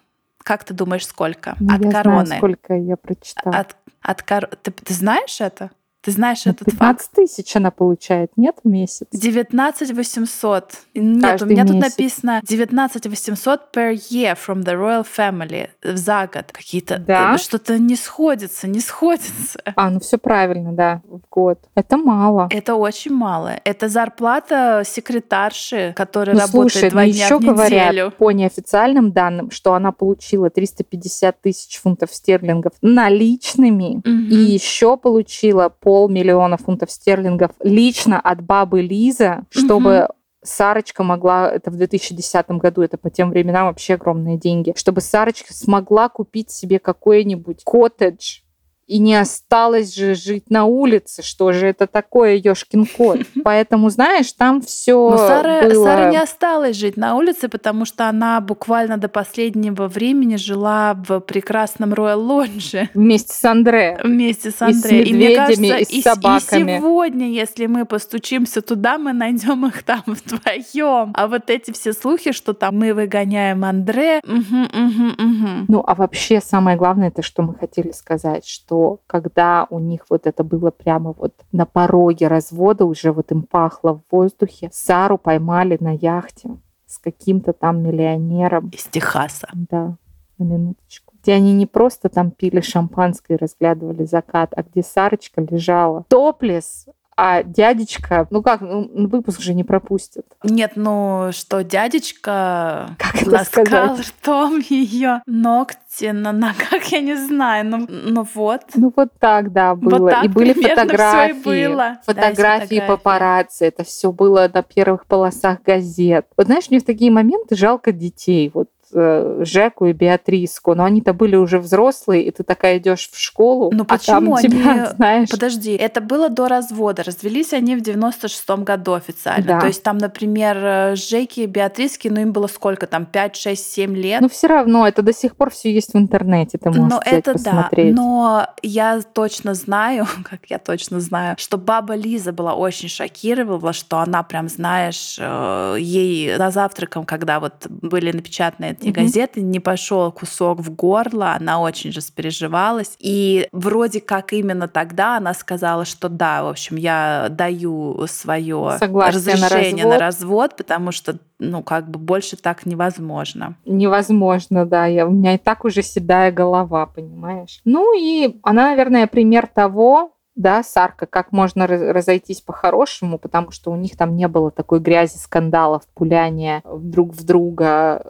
как 0.44 0.64
ты 0.64 0.74
думаешь, 0.74 1.08
сколько? 1.08 1.56
Ну, 1.60 1.74
от 1.74 1.84
я 1.84 1.92
короны. 1.92 2.26
Знаю, 2.26 2.40
сколько 2.40 2.74
я 2.74 2.98
прочитала. 2.98 3.58
От, 3.58 3.76
от 4.02 4.24
кор... 4.24 4.48
ты, 4.48 4.72
ты 4.72 4.94
знаешь 4.94 5.42
это? 5.42 5.72
Ты 6.04 6.12
знаешь 6.12 6.44
ну, 6.44 6.52
этот 6.52 6.66
15 6.66 7.02
факт? 7.02 7.16
тысяч 7.16 7.56
она 7.56 7.72
получает, 7.72 8.32
нет, 8.36 8.58
в 8.62 8.68
месяц? 8.68 9.08
19 9.14 9.92
800. 9.94 10.74
Нет, 10.96 11.24
Каждый 11.24 11.44
у 11.46 11.48
меня 11.48 11.64
месяц. 11.64 11.74
тут 11.74 11.82
написано 11.82 12.42
19 12.44 13.06
800 13.08 13.62
per 13.74 13.94
year 13.94 14.38
from 14.38 14.64
the 14.64 14.74
royal 14.74 15.06
family 15.06 15.70
за 15.82 16.30
год. 16.32 16.52
Какие-то... 16.52 16.98
Да? 16.98 17.36
Э, 17.36 17.38
что-то 17.38 17.80
не 17.80 17.96
сходится, 17.96 18.68
не 18.68 18.82
сходится. 18.82 19.60
А, 19.76 19.90
ну 19.90 20.00
все 20.00 20.18
правильно, 20.18 20.72
да, 20.72 21.02
в 21.06 21.22
год. 21.32 21.60
Это 21.74 21.98
мало. 21.98 22.48
Это 22.52 22.76
очень 22.76 23.14
мало. 23.14 23.60
Это 23.64 23.88
зарплата 23.90 24.84
секретарши, 24.86 25.94
которая 25.96 26.36
ну, 26.36 26.42
работает 26.42 26.72
слушай, 26.74 26.90
два 26.90 27.06
дня 27.06 27.26
еще 27.26 27.38
в 27.38 27.42
неделю. 27.42 27.56
говорят 27.56 28.18
по 28.18 28.32
неофициальным 28.32 29.12
данным, 29.12 29.52
что 29.52 29.74
она 29.74 29.92
получила 29.92 30.50
350 30.50 31.42
тысяч 31.42 31.80
фунтов 31.80 32.14
стерлингов 32.14 32.74
наличными 32.82 33.98
угу. 33.98 34.10
и 34.10 34.36
еще 34.36 34.98
получила 34.98 35.70
по 35.70 35.93
полмиллиона 35.94 36.58
фунтов 36.58 36.90
стерлингов 36.90 37.52
лично 37.60 38.20
от 38.20 38.42
бабы 38.42 38.82
Лиза, 38.82 39.46
чтобы 39.52 40.06
угу. 40.06 40.14
Сарочка 40.42 41.04
могла, 41.04 41.52
это 41.52 41.70
в 41.70 41.76
2010 41.76 42.50
году, 42.50 42.82
это 42.82 42.98
по 42.98 43.12
тем 43.12 43.30
временам 43.30 43.68
вообще 43.68 43.94
огромные 43.94 44.40
деньги, 44.40 44.74
чтобы 44.76 45.02
Сарочка 45.02 45.54
смогла 45.54 46.10
купить 46.10 46.50
себе 46.50 46.80
какой-нибудь 46.80 47.64
коттедж 47.64 48.40
и 48.88 49.00
не 49.00 49.16
осталось 49.16 49.96
же 49.96 50.14
жить 50.14 50.50
на 50.50 50.66
улице. 50.66 51.24
Что 51.24 51.52
же 51.52 51.68
это 51.68 51.88
такое, 51.88 52.36
ёшкин 52.36 52.86
кот? 52.86 53.20
Поэтому, 53.44 53.90
знаешь, 53.90 54.32
там 54.34 54.62
все 54.62 55.10
Но 55.10 55.18
Сара, 55.18 55.62
было... 55.62 55.84
Сара 55.86 56.12
не 56.12 56.18
осталась 56.18 56.76
жить 56.76 56.98
на 56.98 57.16
улице, 57.16 57.48
потому 57.48 57.86
что 57.86 58.10
она 58.10 58.42
буквально 58.42 58.98
до 58.98 59.08
последнего 59.08 59.88
времени 59.88 60.36
жила 60.36 60.96
в 61.08 61.22
прекрасном 61.22 61.94
Роял 61.94 62.22
Лодже. 62.22 62.90
Вместе 62.94 63.34
с 63.34 63.46
Андре. 63.46 64.00
Вместе 64.04 64.52
с 64.52 64.62
Андре. 64.62 65.02
И 65.02 65.06
с 65.06 65.12
медведями, 65.12 65.54
и, 65.54 65.58
мне 65.58 65.70
кажется, 65.70 65.96
и 65.96 66.02
с 66.02 66.04
собаками. 66.04 66.72
И, 66.72 66.76
и 66.76 66.80
сегодня, 66.80 67.30
если 67.30 67.66
мы 67.68 67.86
постучимся 67.86 68.62
туда, 68.62 68.98
мы 68.98 69.14
найдем 69.14 69.66
их 69.66 69.84
там 69.84 70.04
вдвоем. 70.08 71.14
А 71.16 71.28
вот 71.28 71.50
эти 71.50 71.72
все 71.72 71.94
слухи, 71.94 72.32
что 72.32 72.54
там 72.54 72.80
мы 72.80 72.94
выгоняем 72.94 73.64
Андре. 73.64 74.20
Угу, 74.26 74.34
угу, 74.34 75.08
угу. 75.18 75.66
Ну, 75.68 75.84
а 75.86 75.96
вообще 75.96 76.42
самое 76.42 76.78
главное, 76.78 77.08
это 77.08 77.22
что 77.22 77.44
мы 77.44 77.56
хотели 77.56 77.92
сказать, 77.92 78.46
что 78.46 78.73
когда 79.08 79.68
у 79.70 79.80
них 79.80 80.06
вот 80.10 80.28
это 80.28 80.44
было 80.44 80.72
прямо 80.72 81.14
вот 81.14 81.34
на 81.52 81.66
пороге 81.66 82.28
развода, 82.28 82.86
уже 82.86 83.12
вот 83.12 83.32
им 83.32 83.44
пахло 83.44 83.94
в 83.94 84.02
воздухе, 84.12 84.70
Сару 84.72 85.18
поймали 85.18 85.78
на 85.80 85.96
яхте 85.96 86.58
с 86.86 86.98
каким-то 86.98 87.54
там 87.54 87.82
миллионером. 87.82 88.70
Из 88.70 88.84
Техаса. 88.86 89.48
Да, 89.54 89.98
на 90.38 90.44
минуточку. 90.44 91.14
Где 91.22 91.34
они 91.34 91.54
не 91.54 91.66
просто 91.66 92.10
там 92.10 92.32
пили 92.32 92.62
шампанское 92.62 93.38
и 93.38 93.40
разглядывали 93.40 94.06
закат, 94.06 94.54
а 94.56 94.64
где 94.64 94.84
Сарочка 94.84 95.42
лежала 95.42 96.06
топлес 96.10 96.88
а 97.16 97.44
дядечка, 97.44 98.28
ну 98.30 98.42
как, 98.42 98.62
ну, 98.62 99.08
выпуск 99.08 99.42
же 99.42 99.54
не 99.54 99.64
пропустит. 99.64 100.26
Нет, 100.44 100.74
ну 100.76 101.30
что, 101.32 101.64
дядечка 101.64 102.96
как 102.98 103.26
ласкал 103.26 103.98
ртом 103.98 104.60
ее 104.60 105.22
ногти 105.26 106.12
на 106.12 106.32
ногах, 106.32 106.84
я 106.92 107.02
не 107.02 107.16
знаю, 107.16 107.66
ну, 107.66 107.88
ну 107.88 108.28
вот. 108.34 108.62
Ну 108.76 108.92
вот 108.96 109.10
так, 109.20 109.52
да, 109.52 109.76
было. 109.76 110.00
Вот 110.00 110.12
так 110.12 110.26
и 110.26 110.28
были 110.28 110.54
фотографии. 110.54 111.68
Было. 111.68 111.98
Фотографии 112.06 112.80
да, 112.80 112.88
папарацци, 112.88 113.66
это 113.66 113.84
все 113.84 114.12
было 114.12 114.50
на 114.54 114.64
первых 114.64 115.06
полосах 115.06 115.62
газет. 115.64 116.28
Вот 116.38 116.48
знаешь, 116.48 116.70
мне 116.70 116.80
в 116.80 116.86
такие 116.86 117.12
моменты 117.12 117.56
жалко 117.56 117.92
детей. 117.92 118.52
Вот 118.54 118.70
Жеку 118.94 119.86
и 119.86 119.94
Беатриску, 119.94 120.76
но 120.76 120.84
они-то 120.84 121.14
были 121.14 121.36
уже 121.36 121.60
взрослые, 121.60 122.24
и 122.24 122.32
ты 122.32 122.44
такая 122.44 122.78
идешь 122.78 123.10
в 123.12 123.20
школу, 123.20 123.72
ну, 123.74 123.86
почему 123.86 124.36
а 124.36 124.42
там 124.42 124.52
тебя, 124.52 124.72
они... 124.72 124.86
знаешь... 124.96 125.30
Подожди, 125.30 125.74
это 125.74 126.02
было 126.02 126.30
до 126.30 126.48
развода. 126.48 127.04
Развелись 127.04 127.54
они 127.54 127.76
в 127.76 127.82
96-м 127.82 128.64
году 128.64 128.94
официально. 128.94 129.46
Да. 129.46 129.60
То 129.60 129.68
есть 129.68 129.84
там, 129.84 129.98
например, 129.98 130.58
э, 130.58 130.96
Жеки 130.96 131.42
и 131.42 131.46
Беатриски, 131.46 132.08
ну 132.08 132.22
им 132.22 132.32
было 132.32 132.48
сколько 132.48 132.88
там, 132.88 133.06
5, 133.06 133.36
6, 133.36 133.74
7 133.74 133.96
лет? 133.96 134.22
Ну 134.22 134.30
все 134.30 134.48
равно, 134.48 134.88
это 134.88 135.02
до 135.02 135.14
сих 135.14 135.36
пор 135.36 135.52
все 135.52 135.74
есть 135.74 135.94
в 135.94 135.98
интернете, 135.98 136.58
ты 136.58 136.70
можешь 136.70 136.84
но 136.90 137.02
это 137.06 137.34
посмотреть. 137.34 137.96
Да, 137.96 138.02
но 138.02 138.48
я 138.62 139.02
точно 139.14 139.54
знаю, 139.54 140.08
как 140.30 140.42
я 140.50 140.60
точно 140.60 141.00
знаю, 141.00 141.36
что 141.38 141.58
баба 141.58 141.96
Лиза 141.96 142.32
была 142.32 142.54
очень 142.54 142.90
шокирована, 142.90 143.74
что 143.74 143.98
она 144.00 144.24
прям, 144.24 144.50
знаешь, 144.50 145.18
э, 145.20 145.78
ей 145.80 146.38
за 146.38 146.50
завтраком, 146.52 147.06
когда 147.06 147.40
вот 147.40 147.68
были 147.68 148.12
напечатаны 148.12 148.78
и 148.84 148.92
газеты 148.92 149.42
не 149.42 149.60
пошел 149.60 150.12
кусок 150.12 150.60
в 150.60 150.74
горло, 150.76 151.34
она 151.34 151.62
очень 151.62 151.92
распереживалась. 151.92 152.96
И 153.00 153.48
вроде 153.52 154.02
как 154.02 154.34
именно 154.34 154.68
тогда 154.68 155.18
она 155.18 155.34
сказала, 155.34 155.86
что 155.86 156.10
да, 156.10 156.44
в 156.44 156.48
общем, 156.48 156.78
я 156.78 157.28
даю 157.30 158.06
свое 158.08 158.78
разрешение 158.80 159.86
на 159.86 159.98
развод. 159.98 160.00
на 160.00 160.00
развод, 160.00 160.58
потому 160.58 160.92
что 160.92 161.18
ну, 161.40 161.62
как 161.62 161.90
бы 161.90 162.00
больше 162.00 162.38
так 162.38 162.66
невозможно. 162.66 163.56
Невозможно, 163.66 164.66
да. 164.66 164.86
Я, 164.86 165.08
у 165.08 165.12
меня 165.12 165.36
и 165.36 165.38
так 165.38 165.66
уже 165.66 165.82
седая 165.82 166.32
голова, 166.32 166.86
понимаешь? 166.86 167.62
Ну 167.66 167.98
и 167.98 168.40
она, 168.44 168.70
наверное, 168.70 169.08
пример 169.08 169.48
того, 169.48 170.14
да, 170.36 170.64
Сарка, 170.64 171.06
как 171.06 171.32
можно 171.32 171.68
разойтись 171.68 172.42
по-хорошему, 172.42 173.20
потому 173.20 173.52
что 173.52 173.72
у 173.72 173.76
них 173.76 173.96
там 173.98 174.16
не 174.16 174.28
было 174.28 174.50
такой 174.50 174.80
грязи, 174.80 175.18
скандалов, 175.18 175.84
пуляния 175.94 176.64
друг 176.66 177.14
в 177.14 177.24
друга, 177.24 178.06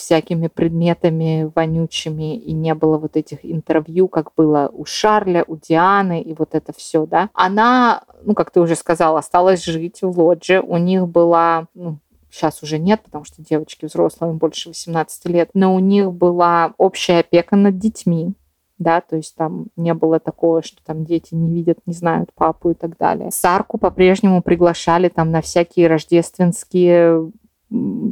всякими 0.00 0.48
предметами 0.48 1.50
вонючими, 1.54 2.36
и 2.36 2.52
не 2.52 2.74
было 2.74 2.98
вот 2.98 3.16
этих 3.16 3.38
интервью, 3.42 4.08
как 4.08 4.32
было 4.36 4.70
у 4.72 4.84
Шарля, 4.84 5.44
у 5.46 5.56
Дианы, 5.56 6.22
и 6.22 6.34
вот 6.34 6.54
это 6.54 6.72
все, 6.72 7.06
да. 7.06 7.30
Она, 7.34 8.02
ну, 8.22 8.34
как 8.34 8.50
ты 8.50 8.60
уже 8.60 8.74
сказала, 8.74 9.18
осталась 9.18 9.64
жить 9.64 10.02
в 10.02 10.18
лодже. 10.18 10.60
У 10.60 10.76
них 10.76 11.06
была, 11.06 11.66
ну, 11.74 11.98
сейчас 12.30 12.62
уже 12.62 12.78
нет, 12.78 13.02
потому 13.04 13.24
что 13.24 13.42
девочки 13.42 13.84
взрослые, 13.84 14.32
им 14.32 14.38
больше 14.38 14.70
18 14.70 15.26
лет, 15.26 15.50
но 15.54 15.74
у 15.74 15.78
них 15.78 16.12
была 16.12 16.74
общая 16.78 17.20
опека 17.20 17.56
над 17.56 17.78
детьми, 17.78 18.34
да, 18.80 19.02
то 19.02 19.16
есть 19.16 19.36
там 19.36 19.66
не 19.76 19.92
было 19.92 20.18
такого, 20.18 20.62
что 20.62 20.82
там 20.84 21.04
дети 21.04 21.34
не 21.34 21.52
видят, 21.52 21.78
не 21.84 21.92
знают 21.92 22.32
папу 22.34 22.70
и 22.70 22.74
так 22.74 22.96
далее. 22.96 23.30
Сарку 23.30 23.76
по-прежнему 23.76 24.42
приглашали 24.42 25.08
там 25.08 25.30
на 25.30 25.42
всякие 25.42 25.86
рождественские 25.86 27.30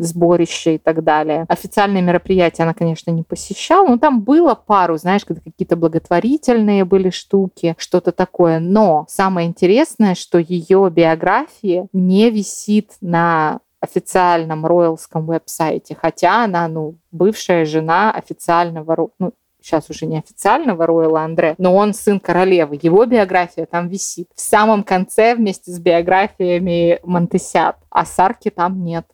сборища 0.03 0.71
и 0.71 0.79
так 0.79 1.05
далее. 1.05 1.45
Официальные 1.49 2.03
мероприятия 2.03 2.63
она, 2.63 2.75
конечно, 2.75 3.11
не 3.11 3.23
посещала, 3.23 3.87
но 3.87 3.99
там 3.99 4.23
было 4.23 4.55
пару, 4.55 4.97
знаешь, 4.97 5.25
какие-то 5.25 5.77
благотворительные 5.77 6.85
были 6.85 7.11
штуки, 7.11 7.75
что-то 7.79 8.13
такое. 8.13 8.59
Но 8.59 9.07
самое 9.09 9.49
интересное, 9.49 10.15
что 10.15 10.39
ее 10.39 10.91
биография 10.91 11.89
не 11.93 12.31
висит 12.31 12.93
на 13.01 13.61
официальном 13.81 14.67
роялском 14.67 15.27
веб-сайте, 15.27 15.97
хотя 16.01 16.45
она, 16.45 16.67
ну, 16.69 16.97
бывшая 17.13 17.65
жена 17.65 18.11
официального, 18.11 19.11
ну, 19.19 19.33
сейчас 19.61 19.91
уже 19.91 20.07
не 20.07 20.19
официального 20.19 20.87
Рояла 20.87 21.23
Андре, 21.23 21.55
но 21.59 21.75
он 21.75 21.93
сын 21.95 22.21
королевы. 22.21 22.79
Его 22.81 23.05
биография 23.05 23.67
там 23.67 23.89
висит. 23.89 24.29
В 24.35 24.41
самом 24.41 24.83
конце 24.83 25.35
вместе 25.35 25.71
с 25.71 25.79
биографиями 25.79 27.01
Монтесят. 27.03 27.77
А 27.91 28.05
Сарки 28.05 28.51
там 28.51 28.83
нет 28.85 29.07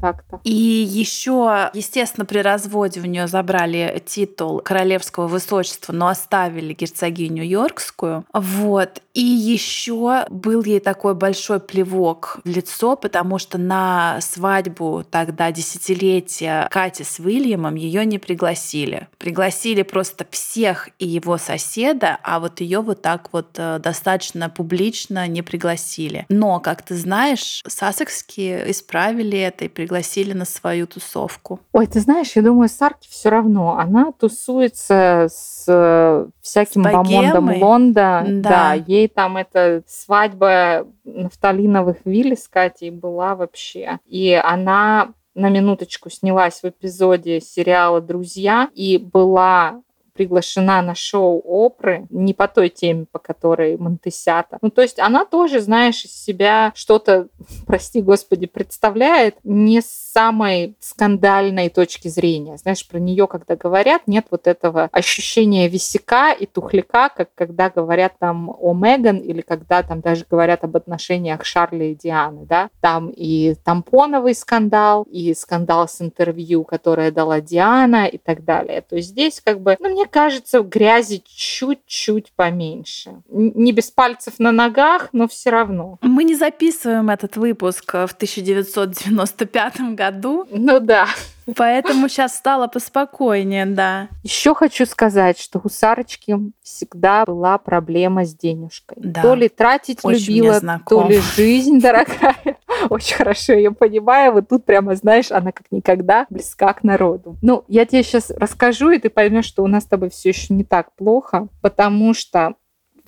так-то. 0.00 0.40
И 0.44 0.52
еще, 0.52 1.70
естественно, 1.74 2.24
при 2.24 2.38
разводе 2.38 3.00
у 3.00 3.04
нее 3.04 3.26
забрали 3.26 4.02
титул 4.04 4.60
королевского 4.60 5.26
высочества, 5.26 5.92
но 5.92 6.08
оставили 6.08 6.74
герцогиню 6.74 7.44
Йоркскую. 7.44 8.24
Вот. 8.32 9.02
И 9.14 9.24
еще 9.24 10.26
был 10.28 10.62
ей 10.62 10.78
такой 10.80 11.14
большой 11.14 11.58
плевок 11.58 12.38
в 12.44 12.48
лицо, 12.48 12.96
потому 12.96 13.38
что 13.38 13.56
на 13.56 14.20
свадьбу 14.20 15.04
тогда 15.10 15.50
десятилетия 15.52 16.68
Кати 16.70 17.02
с 17.02 17.18
Уильямом 17.18 17.76
ее 17.76 18.04
не 18.04 18.18
пригласили. 18.18 19.08
Пригласили 19.16 19.82
просто 19.82 20.26
всех 20.30 20.90
и 20.98 21.06
его 21.06 21.38
соседа, 21.38 22.18
а 22.22 22.40
вот 22.40 22.60
ее 22.60 22.80
вот 22.80 23.00
так 23.00 23.32
вот 23.32 23.50
э, 23.56 23.78
достаточно 23.78 24.50
публично 24.50 25.26
не 25.28 25.40
пригласили. 25.40 26.26
Но, 26.28 26.60
как 26.60 26.82
ты 26.82 26.94
знаешь, 26.94 27.62
сассекские 27.66 28.70
исправили 28.70 29.38
это 29.38 29.64
и 29.64 29.68
пригласили 29.86 30.32
на 30.32 30.44
свою 30.44 30.88
тусовку. 30.88 31.60
Ой, 31.72 31.86
ты 31.86 32.00
знаешь, 32.00 32.32
я 32.34 32.42
думаю, 32.42 32.68
Сарки 32.68 33.08
все 33.08 33.28
равно. 33.28 33.78
Она 33.78 34.10
тусуется 34.10 35.28
с 35.30 35.64
э, 35.68 36.26
всяким 36.40 36.82
с 36.82 36.90
бомондом 36.90 37.62
Лонда. 37.62 38.24
Да. 38.26 38.50
да, 38.50 38.72
ей 38.74 39.06
там 39.06 39.36
эта 39.36 39.84
свадьба 39.86 40.88
нафталиновых 41.04 41.98
вилли 42.04 42.34
с 42.34 42.48
Катей 42.48 42.90
была 42.90 43.36
вообще. 43.36 44.00
И 44.06 44.32
она 44.32 45.12
на 45.36 45.50
минуточку 45.50 46.10
снялась 46.10 46.60
в 46.62 46.64
эпизоде 46.64 47.40
сериала 47.40 48.00
«Друзья» 48.00 48.68
и 48.74 48.98
была 48.98 49.82
приглашена 50.16 50.82
на 50.82 50.94
шоу 50.94 51.42
Опры, 51.44 52.06
не 52.10 52.34
по 52.34 52.48
той 52.48 52.68
теме, 52.68 53.06
по 53.10 53.18
которой 53.18 53.76
Монтесята. 53.76 54.58
Ну, 54.62 54.70
то 54.70 54.82
есть 54.82 54.98
она 54.98 55.24
тоже, 55.24 55.60
знаешь, 55.60 56.04
из 56.04 56.12
себя 56.12 56.72
что-то, 56.74 57.28
прости 57.66 58.00
господи, 58.00 58.46
представляет 58.46 59.36
не 59.44 59.80
с 59.80 60.06
самой 60.16 60.76
скандальной 60.80 61.68
точки 61.68 62.08
зрения. 62.08 62.56
Знаешь, 62.56 62.86
про 62.88 62.98
нее, 62.98 63.26
когда 63.26 63.54
говорят, 63.54 64.02
нет 64.06 64.26
вот 64.30 64.46
этого 64.46 64.88
ощущения 64.92 65.68
висяка 65.68 66.32
и 66.32 66.46
тухляка, 66.46 67.10
как 67.14 67.28
когда 67.34 67.68
говорят 67.68 68.14
там 68.18 68.48
о 68.58 68.72
Меган 68.72 69.18
или 69.18 69.42
когда 69.42 69.82
там 69.82 70.00
даже 70.00 70.24
говорят 70.28 70.64
об 70.64 70.76
отношениях 70.76 71.44
Шарли 71.44 71.86
и 71.86 71.94
Дианы, 71.94 72.46
да. 72.46 72.70
Там 72.80 73.10
и 73.10 73.54
тампоновый 73.62 74.34
скандал, 74.34 75.02
и 75.02 75.34
скандал 75.34 75.86
с 75.86 76.00
интервью, 76.00 76.64
которое 76.64 77.10
дала 77.10 77.40
Диана 77.40 78.06
и 78.06 78.16
так 78.16 78.44
далее. 78.44 78.80
То 78.80 78.96
есть 78.96 79.08
здесь 79.08 79.40
как 79.44 79.60
бы, 79.60 79.76
ну, 79.80 79.90
мне 79.90 80.05
кажется, 80.06 80.60
грязи 80.60 81.22
чуть-чуть 81.26 82.32
поменьше. 82.34 83.22
Не 83.28 83.72
без 83.72 83.90
пальцев 83.90 84.34
на 84.38 84.52
ногах, 84.52 85.08
но 85.12 85.28
все 85.28 85.50
равно. 85.50 85.98
Мы 86.02 86.24
не 86.24 86.34
записываем 86.34 87.10
этот 87.10 87.36
выпуск 87.36 87.92
в 87.92 88.12
1995 88.12 89.80
году. 89.94 90.46
Ну 90.50 90.80
да. 90.80 91.06
Поэтому 91.54 92.08
сейчас 92.08 92.36
стало 92.36 92.66
поспокойнее, 92.66 93.66
да. 93.66 94.08
Еще 94.24 94.54
хочу 94.54 94.84
сказать, 94.84 95.38
что 95.38 95.60
у 95.62 95.68
Сарочки 95.68 96.36
всегда 96.62 97.24
была 97.24 97.58
проблема 97.58 98.24
с 98.24 98.34
денежкой. 98.34 98.98
Да. 99.00 99.22
То 99.22 99.34
ли 99.34 99.48
тратить 99.48 100.00
Очень 100.02 100.36
любила, 100.36 100.80
то 100.88 101.08
ли 101.08 101.20
жизнь 101.36 101.80
дорогая. 101.80 102.56
Очень 102.90 103.16
хорошо 103.16 103.52
ее 103.52 103.72
понимаю. 103.72 104.32
Вот 104.32 104.48
тут 104.48 104.64
прямо, 104.64 104.94
знаешь, 104.94 105.30
она 105.30 105.52
как 105.52 105.66
никогда 105.70 106.26
близка 106.30 106.72
к 106.72 106.84
народу. 106.84 107.36
Ну, 107.42 107.64
я 107.68 107.84
тебе 107.84 108.02
сейчас 108.02 108.30
расскажу, 108.30 108.90
и 108.90 108.98
ты 108.98 109.10
поймешь, 109.10 109.46
что 109.46 109.62
у 109.62 109.66
нас 109.66 109.84
с 109.84 109.86
тобой 109.86 110.10
все 110.10 110.30
еще 110.30 110.54
не 110.54 110.64
так 110.64 110.92
плохо, 110.94 111.48
потому 111.60 112.14
что 112.14 112.54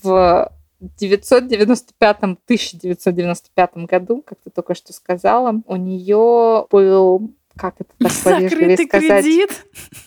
в 0.03 0.53
1995-1995 1.01 3.87
году, 3.87 4.23
как 4.25 4.39
ты 4.45 4.51
только 4.51 4.75
что 4.75 4.93
сказала, 4.93 5.61
у 5.67 5.77
нее 5.77 6.67
был 6.71 7.31
как 7.57 7.75
это 7.81 7.91
так 7.99 8.13
повежливее 8.25 8.77
сказать, 8.77 9.25
кредит. 9.25 9.51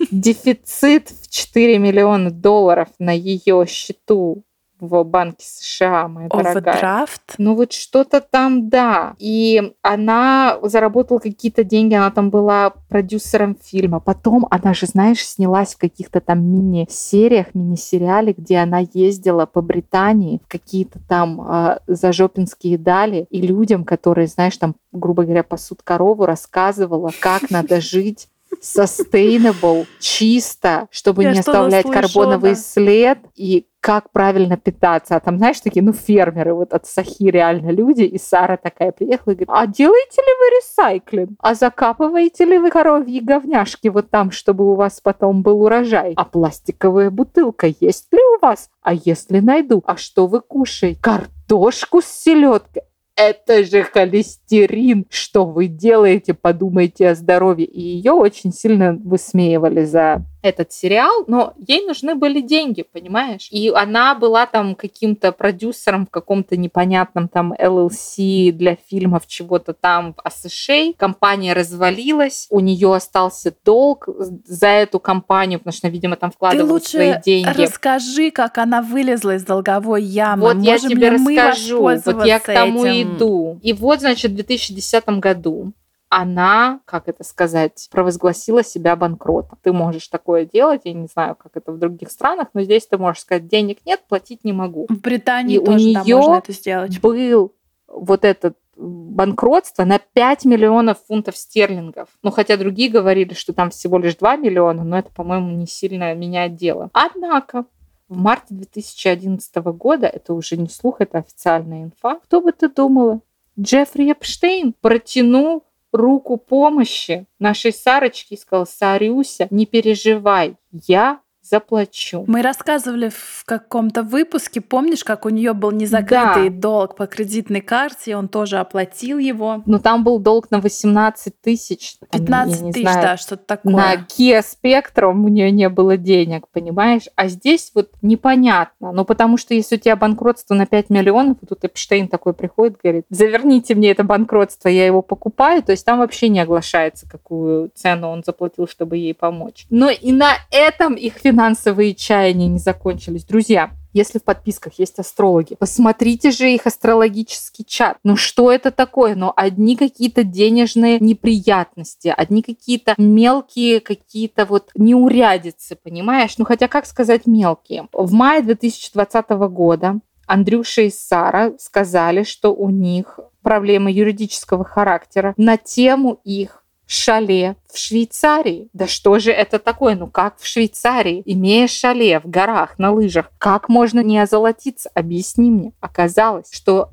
дефицит 0.09 1.09
в 1.09 1.29
4 1.29 1.77
миллиона 1.79 2.31
долларов 2.31 2.87
на 2.97 3.11
ее 3.11 3.65
счету 3.67 4.45
в 4.81 5.03
Банке 5.03 5.45
США, 5.45 6.07
моя 6.07 6.27
дорогая. 6.27 6.73
Овердрафт? 6.73 7.35
Ну 7.37 7.55
вот 7.55 7.71
что-то 7.71 8.19
там, 8.19 8.67
да. 8.67 9.15
И 9.19 9.73
она 9.83 10.57
заработала 10.63 11.19
какие-то 11.19 11.63
деньги, 11.63 11.93
она 11.93 12.09
там 12.09 12.31
была 12.31 12.71
продюсером 12.89 13.55
фильма. 13.61 13.99
Потом 13.99 14.47
она 14.49 14.73
же, 14.73 14.87
знаешь, 14.87 15.25
снялась 15.25 15.75
в 15.75 15.77
каких-то 15.77 16.19
там 16.19 16.43
мини-сериях, 16.43 17.53
мини-сериале, 17.53 18.33
где 18.33 18.57
она 18.57 18.79
ездила 18.93 19.45
по 19.45 19.61
Британии 19.61 20.41
в 20.43 20.47
какие-то 20.47 20.99
там 21.07 21.41
э, 21.47 21.77
зажопинские 21.87 22.79
дали 22.79 23.27
и 23.29 23.41
людям, 23.41 23.85
которые, 23.85 24.27
знаешь, 24.27 24.57
там, 24.57 24.75
грубо 24.91 25.23
говоря, 25.23 25.43
пасут 25.43 25.83
корову, 25.83 26.25
рассказывала, 26.25 27.11
как 27.19 27.51
надо 27.51 27.79
жить 27.81 28.27
sustainable, 28.61 29.85
чисто, 29.99 30.87
чтобы 30.91 31.23
Я 31.23 31.33
не 31.33 31.39
оставлять 31.39 31.89
карбоновый 31.89 32.55
след 32.55 33.19
и 33.35 33.67
как 33.81 34.11
правильно 34.11 34.57
питаться. 34.57 35.15
А 35.15 35.19
там, 35.19 35.37
знаешь, 35.37 35.59
такие, 35.59 35.83
ну, 35.83 35.91
фермеры, 35.91 36.53
вот 36.53 36.71
от 36.71 36.85
Сахи 36.85 37.23
реально 37.23 37.71
люди. 37.71 38.03
И 38.03 38.17
Сара 38.19 38.55
такая 38.55 38.91
приехала 38.91 39.33
и 39.33 39.35
говорит, 39.35 39.49
а 39.51 39.65
делаете 39.65 40.21
ли 40.21 40.27
вы 40.39 40.57
ресайклинг? 40.57 41.31
А 41.39 41.55
закапываете 41.55 42.45
ли 42.45 42.59
вы 42.59 42.69
коровьи 42.69 43.19
говняшки 43.19 43.87
вот 43.87 44.11
там, 44.11 44.29
чтобы 44.31 44.71
у 44.71 44.75
вас 44.75 45.01
потом 45.01 45.41
был 45.41 45.63
урожай? 45.63 46.13
А 46.15 46.25
пластиковая 46.25 47.09
бутылка 47.09 47.67
есть 47.67 48.13
ли 48.13 48.19
у 48.37 48.45
вас? 48.45 48.69
А 48.83 48.93
если 48.93 49.39
найду? 49.39 49.83
А 49.87 49.97
что 49.97 50.27
вы 50.27 50.41
кушаете? 50.41 51.01
Картошку 51.01 52.01
с 52.01 52.05
селедкой? 52.05 52.83
Это 53.29 53.63
же 53.63 53.83
холестерин, 53.83 55.05
что 55.09 55.45
вы 55.45 55.67
делаете, 55.67 56.33
подумайте 56.33 57.09
о 57.09 57.15
здоровье. 57.15 57.65
И 57.65 57.81
ее 57.81 58.13
очень 58.13 58.51
сильно 58.51 58.93
высмеивали 58.93 59.85
за 59.85 60.25
этот 60.41 60.71
сериал, 60.71 61.23
но 61.27 61.53
ей 61.67 61.85
нужны 61.85 62.15
были 62.15 62.41
деньги, 62.41 62.83
понимаешь? 62.83 63.47
И 63.51 63.69
она 63.69 64.15
была 64.15 64.45
там 64.45 64.75
каким-то 64.75 65.31
продюсером 65.31 66.05
в 66.05 66.09
каком-то 66.09 66.57
непонятном 66.57 67.27
там 67.27 67.53
LLC 67.53 68.51
для 68.51 68.75
фильмов 68.75 69.27
чего-то 69.27 69.73
там 69.73 70.15
в 70.15 70.31
США. 70.31 70.93
Компания 70.97 71.53
развалилась, 71.53 72.47
у 72.49 72.59
нее 72.59 72.93
остался 72.93 73.53
долг 73.63 74.07
за 74.45 74.67
эту 74.67 74.99
компанию, 74.99 75.59
потому 75.59 75.73
что, 75.73 75.87
видимо, 75.89 76.15
там 76.15 76.31
вкладывала 76.31 76.79
свои 76.79 77.13
деньги. 77.23 77.61
расскажи, 77.61 78.31
как 78.31 78.57
она 78.57 78.81
вылезла 78.81 79.35
из 79.35 79.43
долговой 79.43 80.03
ямы. 80.03 80.43
Вот 80.43 80.55
Можем 80.55 80.71
я 80.71 80.79
тебе 80.79 81.09
расскажу, 81.09 81.81
вот 81.81 82.25
я 82.25 82.39
к 82.39 82.45
тому 82.45 82.85
этим? 82.85 83.15
иду. 83.15 83.59
И 83.61 83.73
вот, 83.73 83.99
значит, 83.99 84.31
в 84.31 84.35
2010 84.35 85.05
году 85.19 85.73
она, 86.11 86.81
как 86.83 87.07
это 87.07 87.23
сказать, 87.23 87.87
провозгласила 87.89 88.65
себя 88.65 88.97
банкротом. 88.97 89.57
Ты 89.63 89.71
можешь 89.71 90.09
такое 90.09 90.45
делать, 90.45 90.81
я 90.83 90.91
не 90.91 91.07
знаю, 91.07 91.35
как 91.35 91.55
это 91.55 91.71
в 91.71 91.79
других 91.79 92.11
странах, 92.11 92.49
но 92.53 92.63
здесь 92.63 92.85
ты 92.85 92.97
можешь 92.97 93.21
сказать, 93.21 93.47
денег 93.47 93.77
нет, 93.85 94.01
платить 94.09 94.43
не 94.43 94.51
могу. 94.51 94.87
В 94.89 94.99
Британии 94.99 95.55
и 95.55 95.63
тоже 95.63 95.77
у 95.77 95.87
нее 95.87 96.17
можно 96.17 96.35
это 96.39 96.51
сделать. 96.51 96.99
был 96.99 97.53
вот 97.87 98.25
этот 98.25 98.57
банкротство 98.75 99.85
на 99.85 99.99
5 99.99 100.43
миллионов 100.43 100.97
фунтов 101.07 101.37
стерлингов. 101.37 102.09
Ну, 102.23 102.31
хотя 102.31 102.57
другие 102.57 102.89
говорили, 102.89 103.33
что 103.33 103.53
там 103.53 103.69
всего 103.69 103.97
лишь 103.97 104.15
2 104.15 104.35
миллиона, 104.35 104.83
но 104.83 104.99
это, 104.99 105.11
по-моему, 105.13 105.55
не 105.55 105.65
сильно 105.65 106.13
меняет 106.13 106.57
дело. 106.57 106.89
Однако, 106.91 107.63
в 108.09 108.17
марте 108.17 108.47
2011 108.49 109.55
года, 109.55 110.07
это 110.07 110.33
уже 110.33 110.57
не 110.57 110.67
слух, 110.67 110.99
это 110.99 111.19
официальная 111.19 111.83
инфа, 111.83 112.15
кто 112.15 112.41
бы 112.41 112.51
ты 112.51 112.67
думала, 112.67 113.21
Джеффри 113.57 114.11
Эпштейн 114.11 114.73
протянул 114.81 115.63
руку 115.91 116.37
помощи 116.37 117.25
нашей 117.39 117.73
Сарочке 117.73 118.35
и 118.35 118.37
сказал, 118.37 118.65
Сарюся, 118.65 119.47
не 119.49 119.65
переживай, 119.65 120.55
я 120.71 121.21
заплачу. 121.51 122.23
Мы 122.27 122.41
рассказывали 122.41 123.09
в 123.09 123.43
каком-то 123.45 124.03
выпуске, 124.03 124.61
помнишь, 124.61 125.03
как 125.03 125.25
у 125.25 125.29
нее 125.29 125.53
был 125.53 125.71
незакрытый 125.71 126.49
да. 126.49 126.61
долг 126.61 126.95
по 126.95 127.05
кредитной 127.07 127.61
карте, 127.61 128.15
он 128.15 128.29
тоже 128.29 128.57
оплатил 128.57 129.17
его. 129.17 129.61
Ну 129.65 129.77
там 129.79 130.03
был 130.03 130.19
долг 130.19 130.49
на 130.49 130.61
18 130.61 131.41
тысяч. 131.41 131.97
15 132.11 132.73
тысяч, 132.73 132.85
да, 132.85 133.17
что-то 133.17 133.43
такое. 133.45 133.73
На 133.73 133.95
Kia 133.95 134.41
Spectrum 134.41 135.25
у 135.25 135.27
нее 135.27 135.51
не 135.51 135.67
было 135.67 135.97
денег, 135.97 136.47
понимаешь? 136.51 137.03
А 137.15 137.27
здесь 137.27 137.71
вот 137.75 137.89
непонятно. 138.01 138.93
Ну 138.93 139.03
потому 139.03 139.37
что 139.37 139.53
если 139.53 139.75
у 139.75 139.79
тебя 139.79 139.97
банкротство 139.97 140.55
на 140.55 140.65
5 140.65 140.89
миллионов, 140.89 141.37
тут 141.47 141.65
Эпштейн 141.65 142.07
такой 142.07 142.33
приходит, 142.33 142.77
говорит, 142.81 143.05
заверните 143.09 143.75
мне 143.75 143.91
это 143.91 144.05
банкротство, 144.05 144.69
я 144.69 144.85
его 144.85 145.01
покупаю. 145.01 145.61
То 145.63 145.73
есть 145.73 145.85
там 145.85 145.99
вообще 145.99 146.29
не 146.29 146.39
оглашается, 146.39 147.09
какую 147.09 147.71
цену 147.75 148.07
он 148.07 148.23
заплатил, 148.25 148.67
чтобы 148.69 148.95
ей 148.97 149.13
помочь. 149.13 149.65
Но 149.69 149.89
и 149.89 150.13
на 150.13 150.31
этом 150.49 150.93
их 150.93 151.21
финансовые 151.41 151.95
чаяния 151.95 152.47
не 152.47 152.59
закончились. 152.59 153.23
Друзья, 153.23 153.71
если 153.93 154.19
в 154.19 154.23
подписках 154.23 154.73
есть 154.77 154.99
астрологи. 154.99 155.55
Посмотрите 155.55 156.29
же 156.29 156.51
их 156.51 156.67
астрологический 156.67 157.65
чат. 157.65 157.97
Ну 158.03 158.15
что 158.15 158.51
это 158.51 158.69
такое? 158.69 159.15
Ну 159.15 159.33
одни 159.35 159.75
какие-то 159.75 160.23
денежные 160.23 160.99
неприятности, 160.99 162.13
одни 162.15 162.43
какие-то 162.43 162.93
мелкие 162.99 163.79
какие-то 163.79 164.45
вот 164.45 164.69
неурядицы, 164.75 165.75
понимаешь? 165.75 166.37
Ну 166.37 166.45
хотя 166.45 166.67
как 166.67 166.85
сказать 166.85 167.25
мелкие? 167.25 167.87
В 167.91 168.13
мае 168.13 168.43
2020 168.43 169.29
года 169.49 169.99
Андрюша 170.27 170.83
и 170.83 170.91
Сара 170.91 171.53
сказали, 171.57 172.21
что 172.21 172.53
у 172.53 172.69
них 172.69 173.19
проблемы 173.41 173.91
юридического 173.91 174.63
характера 174.63 175.33
на 175.37 175.57
тему 175.57 176.21
их 176.23 176.60
шале 176.91 177.55
в 177.71 177.77
Швейцарии. 177.77 178.69
Да 178.73 178.87
что 178.87 179.17
же 179.19 179.31
это 179.31 179.59
такое? 179.59 179.95
Ну 179.95 180.07
как 180.07 180.37
в 180.39 180.45
Швейцарии, 180.45 181.21
имея 181.25 181.67
шале 181.67 182.19
в 182.19 182.29
горах, 182.29 182.77
на 182.77 182.91
лыжах, 182.91 183.31
как 183.37 183.69
можно 183.69 184.01
не 184.01 184.19
озолотиться? 184.19 184.89
Объясни 184.93 185.49
мне. 185.49 185.73
Оказалось, 185.79 186.51
что 186.51 186.89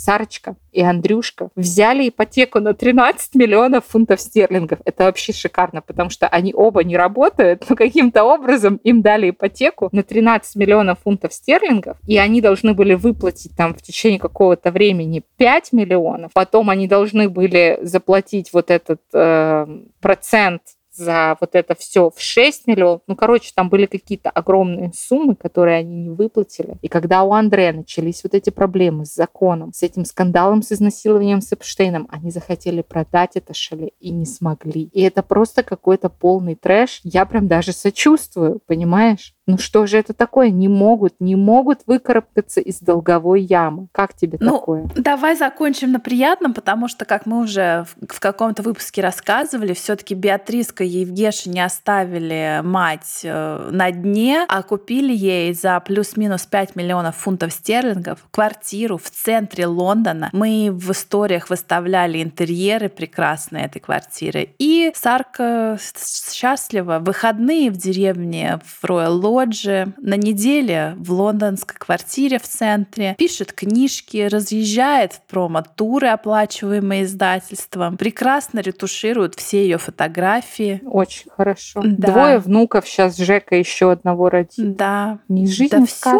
Сарочка 0.00 0.56
и 0.72 0.82
Андрюшка 0.82 1.50
взяли 1.56 2.08
ипотеку 2.08 2.60
на 2.60 2.74
13 2.74 3.34
миллионов 3.34 3.84
фунтов 3.86 4.20
стерлингов. 4.20 4.80
Это 4.84 5.04
вообще 5.04 5.32
шикарно, 5.32 5.82
потому 5.82 6.10
что 6.10 6.26
они 6.26 6.54
оба 6.54 6.82
не 6.84 6.96
работают, 6.96 7.64
но 7.68 7.76
каким-то 7.76 8.24
образом 8.24 8.76
им 8.76 9.02
дали 9.02 9.30
ипотеку 9.30 9.88
на 9.92 10.02
13 10.02 10.56
миллионов 10.56 11.00
фунтов 11.04 11.32
стерлингов, 11.32 11.98
и 12.06 12.16
они 12.16 12.40
должны 12.40 12.72
были 12.74 12.94
выплатить 12.94 13.54
там 13.56 13.74
в 13.74 13.82
течение 13.82 14.18
какого-то 14.18 14.70
времени 14.70 15.22
5 15.36 15.72
миллионов. 15.72 16.32
Потом 16.32 16.70
они 16.70 16.88
должны 16.88 17.28
были 17.28 17.78
заплатить 17.82 18.52
вот 18.52 18.70
этот 18.70 19.00
э, 19.12 19.66
процент 20.00 20.62
за 21.00 21.36
вот 21.40 21.54
это 21.54 21.74
все 21.74 22.10
в 22.10 22.20
6 22.20 22.66
миллионов. 22.66 23.00
Ну, 23.06 23.16
короче, 23.16 23.52
там 23.54 23.68
были 23.68 23.86
какие-то 23.86 24.30
огромные 24.30 24.92
суммы, 24.94 25.34
которые 25.34 25.78
они 25.78 25.96
не 25.96 26.10
выплатили. 26.10 26.76
И 26.82 26.88
когда 26.88 27.22
у 27.24 27.32
Андрея 27.32 27.72
начались 27.72 28.22
вот 28.22 28.34
эти 28.34 28.50
проблемы 28.50 29.06
с 29.06 29.14
законом, 29.14 29.72
с 29.72 29.82
этим 29.82 30.04
скандалом 30.04 30.62
с 30.62 30.72
изнасилованием 30.72 31.40
с 31.40 31.52
Эпштейном, 31.52 32.06
они 32.10 32.30
захотели 32.30 32.82
продать 32.82 33.36
это 33.36 33.54
шале 33.54 33.92
и 33.98 34.10
не 34.10 34.26
смогли. 34.26 34.82
И 34.92 35.00
это 35.00 35.22
просто 35.22 35.62
какой-то 35.62 36.10
полный 36.10 36.54
трэш. 36.54 37.00
Я 37.02 37.24
прям 37.24 37.48
даже 37.48 37.72
сочувствую, 37.72 38.60
понимаешь? 38.66 39.34
Ну 39.50 39.58
что 39.58 39.86
же 39.86 39.98
это 39.98 40.12
такое? 40.12 40.50
Не 40.50 40.68
могут, 40.68 41.14
не 41.20 41.34
могут 41.34 41.80
выкарабкаться 41.86 42.60
из 42.60 42.80
долговой 42.80 43.42
ямы. 43.42 43.88
Как 43.92 44.14
тебе 44.14 44.38
ну, 44.40 44.58
такое? 44.58 44.88
Давай 44.96 45.36
закончим 45.36 45.92
на 45.92 46.00
приятном, 46.00 46.54
потому 46.54 46.88
что, 46.88 47.04
как 47.04 47.26
мы 47.26 47.40
уже 47.40 47.84
в, 48.00 48.14
в 48.14 48.20
каком-то 48.20 48.62
выпуске 48.62 49.02
рассказывали, 49.02 49.74
все-таки 49.74 50.14
Беатриска 50.14 50.84
и 50.84 50.88
Евгеша 50.88 51.50
не 51.50 51.60
оставили 51.60 52.60
мать 52.62 53.20
э, 53.24 53.70
на 53.72 53.90
дне, 53.90 54.44
а 54.48 54.62
купили 54.62 55.12
ей 55.12 55.52
за 55.52 55.80
плюс-минус 55.80 56.46
5 56.46 56.76
миллионов 56.76 57.16
фунтов 57.16 57.52
стерлингов 57.52 58.24
квартиру 58.30 58.98
в 58.98 59.10
центре 59.10 59.66
Лондона. 59.66 60.30
Мы 60.32 60.70
в 60.72 60.92
историях 60.92 61.50
выставляли 61.50 62.22
интерьеры 62.22 62.88
прекрасные 62.88 63.64
этой 63.64 63.80
квартиры. 63.80 64.50
И 64.58 64.92
Сарка 64.94 65.78
счастлива. 65.96 66.98
Выходные 67.00 67.70
в 67.70 67.76
деревне 67.76 68.60
в 68.64 68.84
Роyal 68.84 69.20
Лодже, 69.40 69.94
на 69.96 70.18
неделе 70.18 70.94
в 70.98 71.12
лондонской 71.12 71.74
квартире 71.78 72.38
в 72.38 72.42
центре, 72.42 73.14
пишет 73.16 73.54
книжки, 73.54 74.28
разъезжает 74.30 75.14
в 75.14 75.22
промо-туры, 75.22 76.08
оплачиваемые 76.08 77.04
издательством, 77.04 77.96
прекрасно 77.96 78.58
ретуширует 78.60 79.34
все 79.36 79.62
ее 79.62 79.78
фотографии. 79.78 80.82
Очень 80.84 81.30
хорошо. 81.30 81.80
Да. 81.82 82.12
Двое 82.12 82.38
внуков 82.38 82.86
сейчас 82.86 83.16
Жека 83.16 83.56
еще 83.56 83.90
одного 83.90 84.28
родит. 84.28 84.76
Да. 84.76 85.20
Не 85.28 85.46
жизнь, 85.46 85.70
да. 85.70 85.86
Все, 85.86 86.18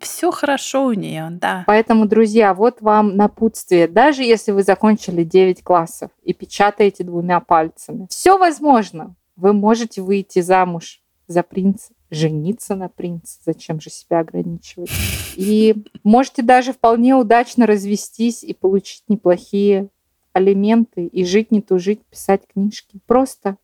все 0.00 0.32
хорошо 0.32 0.86
у 0.86 0.92
нее, 0.94 1.28
да. 1.30 1.62
Поэтому, 1.68 2.08
друзья, 2.08 2.54
вот 2.54 2.80
вам 2.80 3.16
напутствие. 3.16 3.86
Даже 3.86 4.24
если 4.24 4.50
вы 4.50 4.64
закончили 4.64 5.22
9 5.22 5.62
классов 5.62 6.10
и 6.24 6.32
печатаете 6.32 7.04
двумя 7.04 7.38
пальцами, 7.38 8.08
все 8.10 8.36
возможно. 8.36 9.14
Вы 9.36 9.52
можете 9.52 10.02
выйти 10.02 10.40
замуж 10.40 11.00
за 11.28 11.44
принца 11.44 11.92
жениться 12.10 12.74
на 12.74 12.88
принце, 12.88 13.38
зачем 13.44 13.80
же 13.80 13.90
себя 13.90 14.20
ограничивать. 14.20 14.90
И 15.36 15.74
можете 16.04 16.42
даже 16.42 16.72
вполне 16.72 17.14
удачно 17.14 17.66
развестись 17.66 18.42
и 18.42 18.54
получить 18.54 19.04
неплохие 19.08 19.88
алименты, 20.32 21.06
и 21.06 21.24
жить 21.24 21.50
не 21.50 21.60
тужить, 21.60 22.04
писать 22.06 22.42
книжки. 22.52 23.00
Просто 23.06 23.56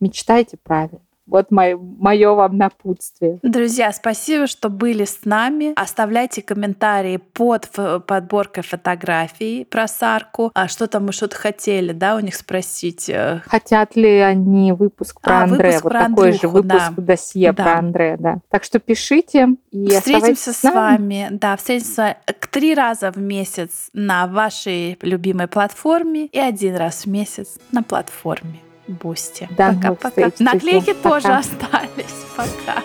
мечтайте 0.00 0.56
правильно. 0.56 1.00
Вот 1.30 1.50
мое, 1.50 2.34
вам 2.34 2.56
напутствие. 2.56 3.38
Друзья, 3.42 3.92
спасибо, 3.92 4.46
что 4.46 4.68
были 4.68 5.04
с 5.04 5.20
нами. 5.24 5.72
Оставляйте 5.76 6.42
комментарии 6.42 7.18
под 7.18 7.70
подборкой 8.06 8.64
фотографий 8.64 9.64
про 9.64 9.86
Сарку. 9.86 10.50
А 10.54 10.68
что 10.68 10.86
там 10.86 11.06
мы 11.06 11.12
что-то 11.12 11.36
хотели, 11.36 11.92
да, 11.92 12.16
у 12.16 12.20
них 12.20 12.34
спросить? 12.34 13.08
Э? 13.08 13.42
Хотят 13.46 13.96
ли 13.96 14.18
они 14.18 14.72
выпуск 14.72 15.20
про 15.20 15.40
а, 15.40 15.42
Андрея? 15.44 15.80
Вот 15.80 15.92
про 15.92 16.08
такой 16.08 16.32
Андрюху, 16.32 16.40
же 16.40 16.48
выпуск 16.48 16.92
да. 16.96 17.02
досье 17.02 17.52
да. 17.52 17.62
про 17.62 17.78
Андрея, 17.78 18.16
да. 18.18 18.38
Так 18.50 18.64
что 18.64 18.78
пишите 18.78 19.50
и 19.70 19.88
Встретимся 19.88 20.52
с, 20.52 20.58
с 20.58 20.62
вами. 20.64 21.28
Да, 21.30 21.56
встретимся 21.56 22.16
три 22.50 22.74
раза 22.74 23.12
в 23.12 23.18
месяц 23.18 23.90
на 23.92 24.26
вашей 24.26 24.98
любимой 25.02 25.46
платформе 25.46 26.26
и 26.26 26.38
один 26.38 26.76
раз 26.76 27.04
в 27.04 27.06
месяц 27.06 27.58
на 27.70 27.82
платформе. 27.82 28.60
Бусти. 28.90 29.48
Пока-пока. 29.56 30.30
Наклейки 30.38 30.94
тоже 30.94 31.28
остались. 31.28 32.24
Пока. 32.36 32.82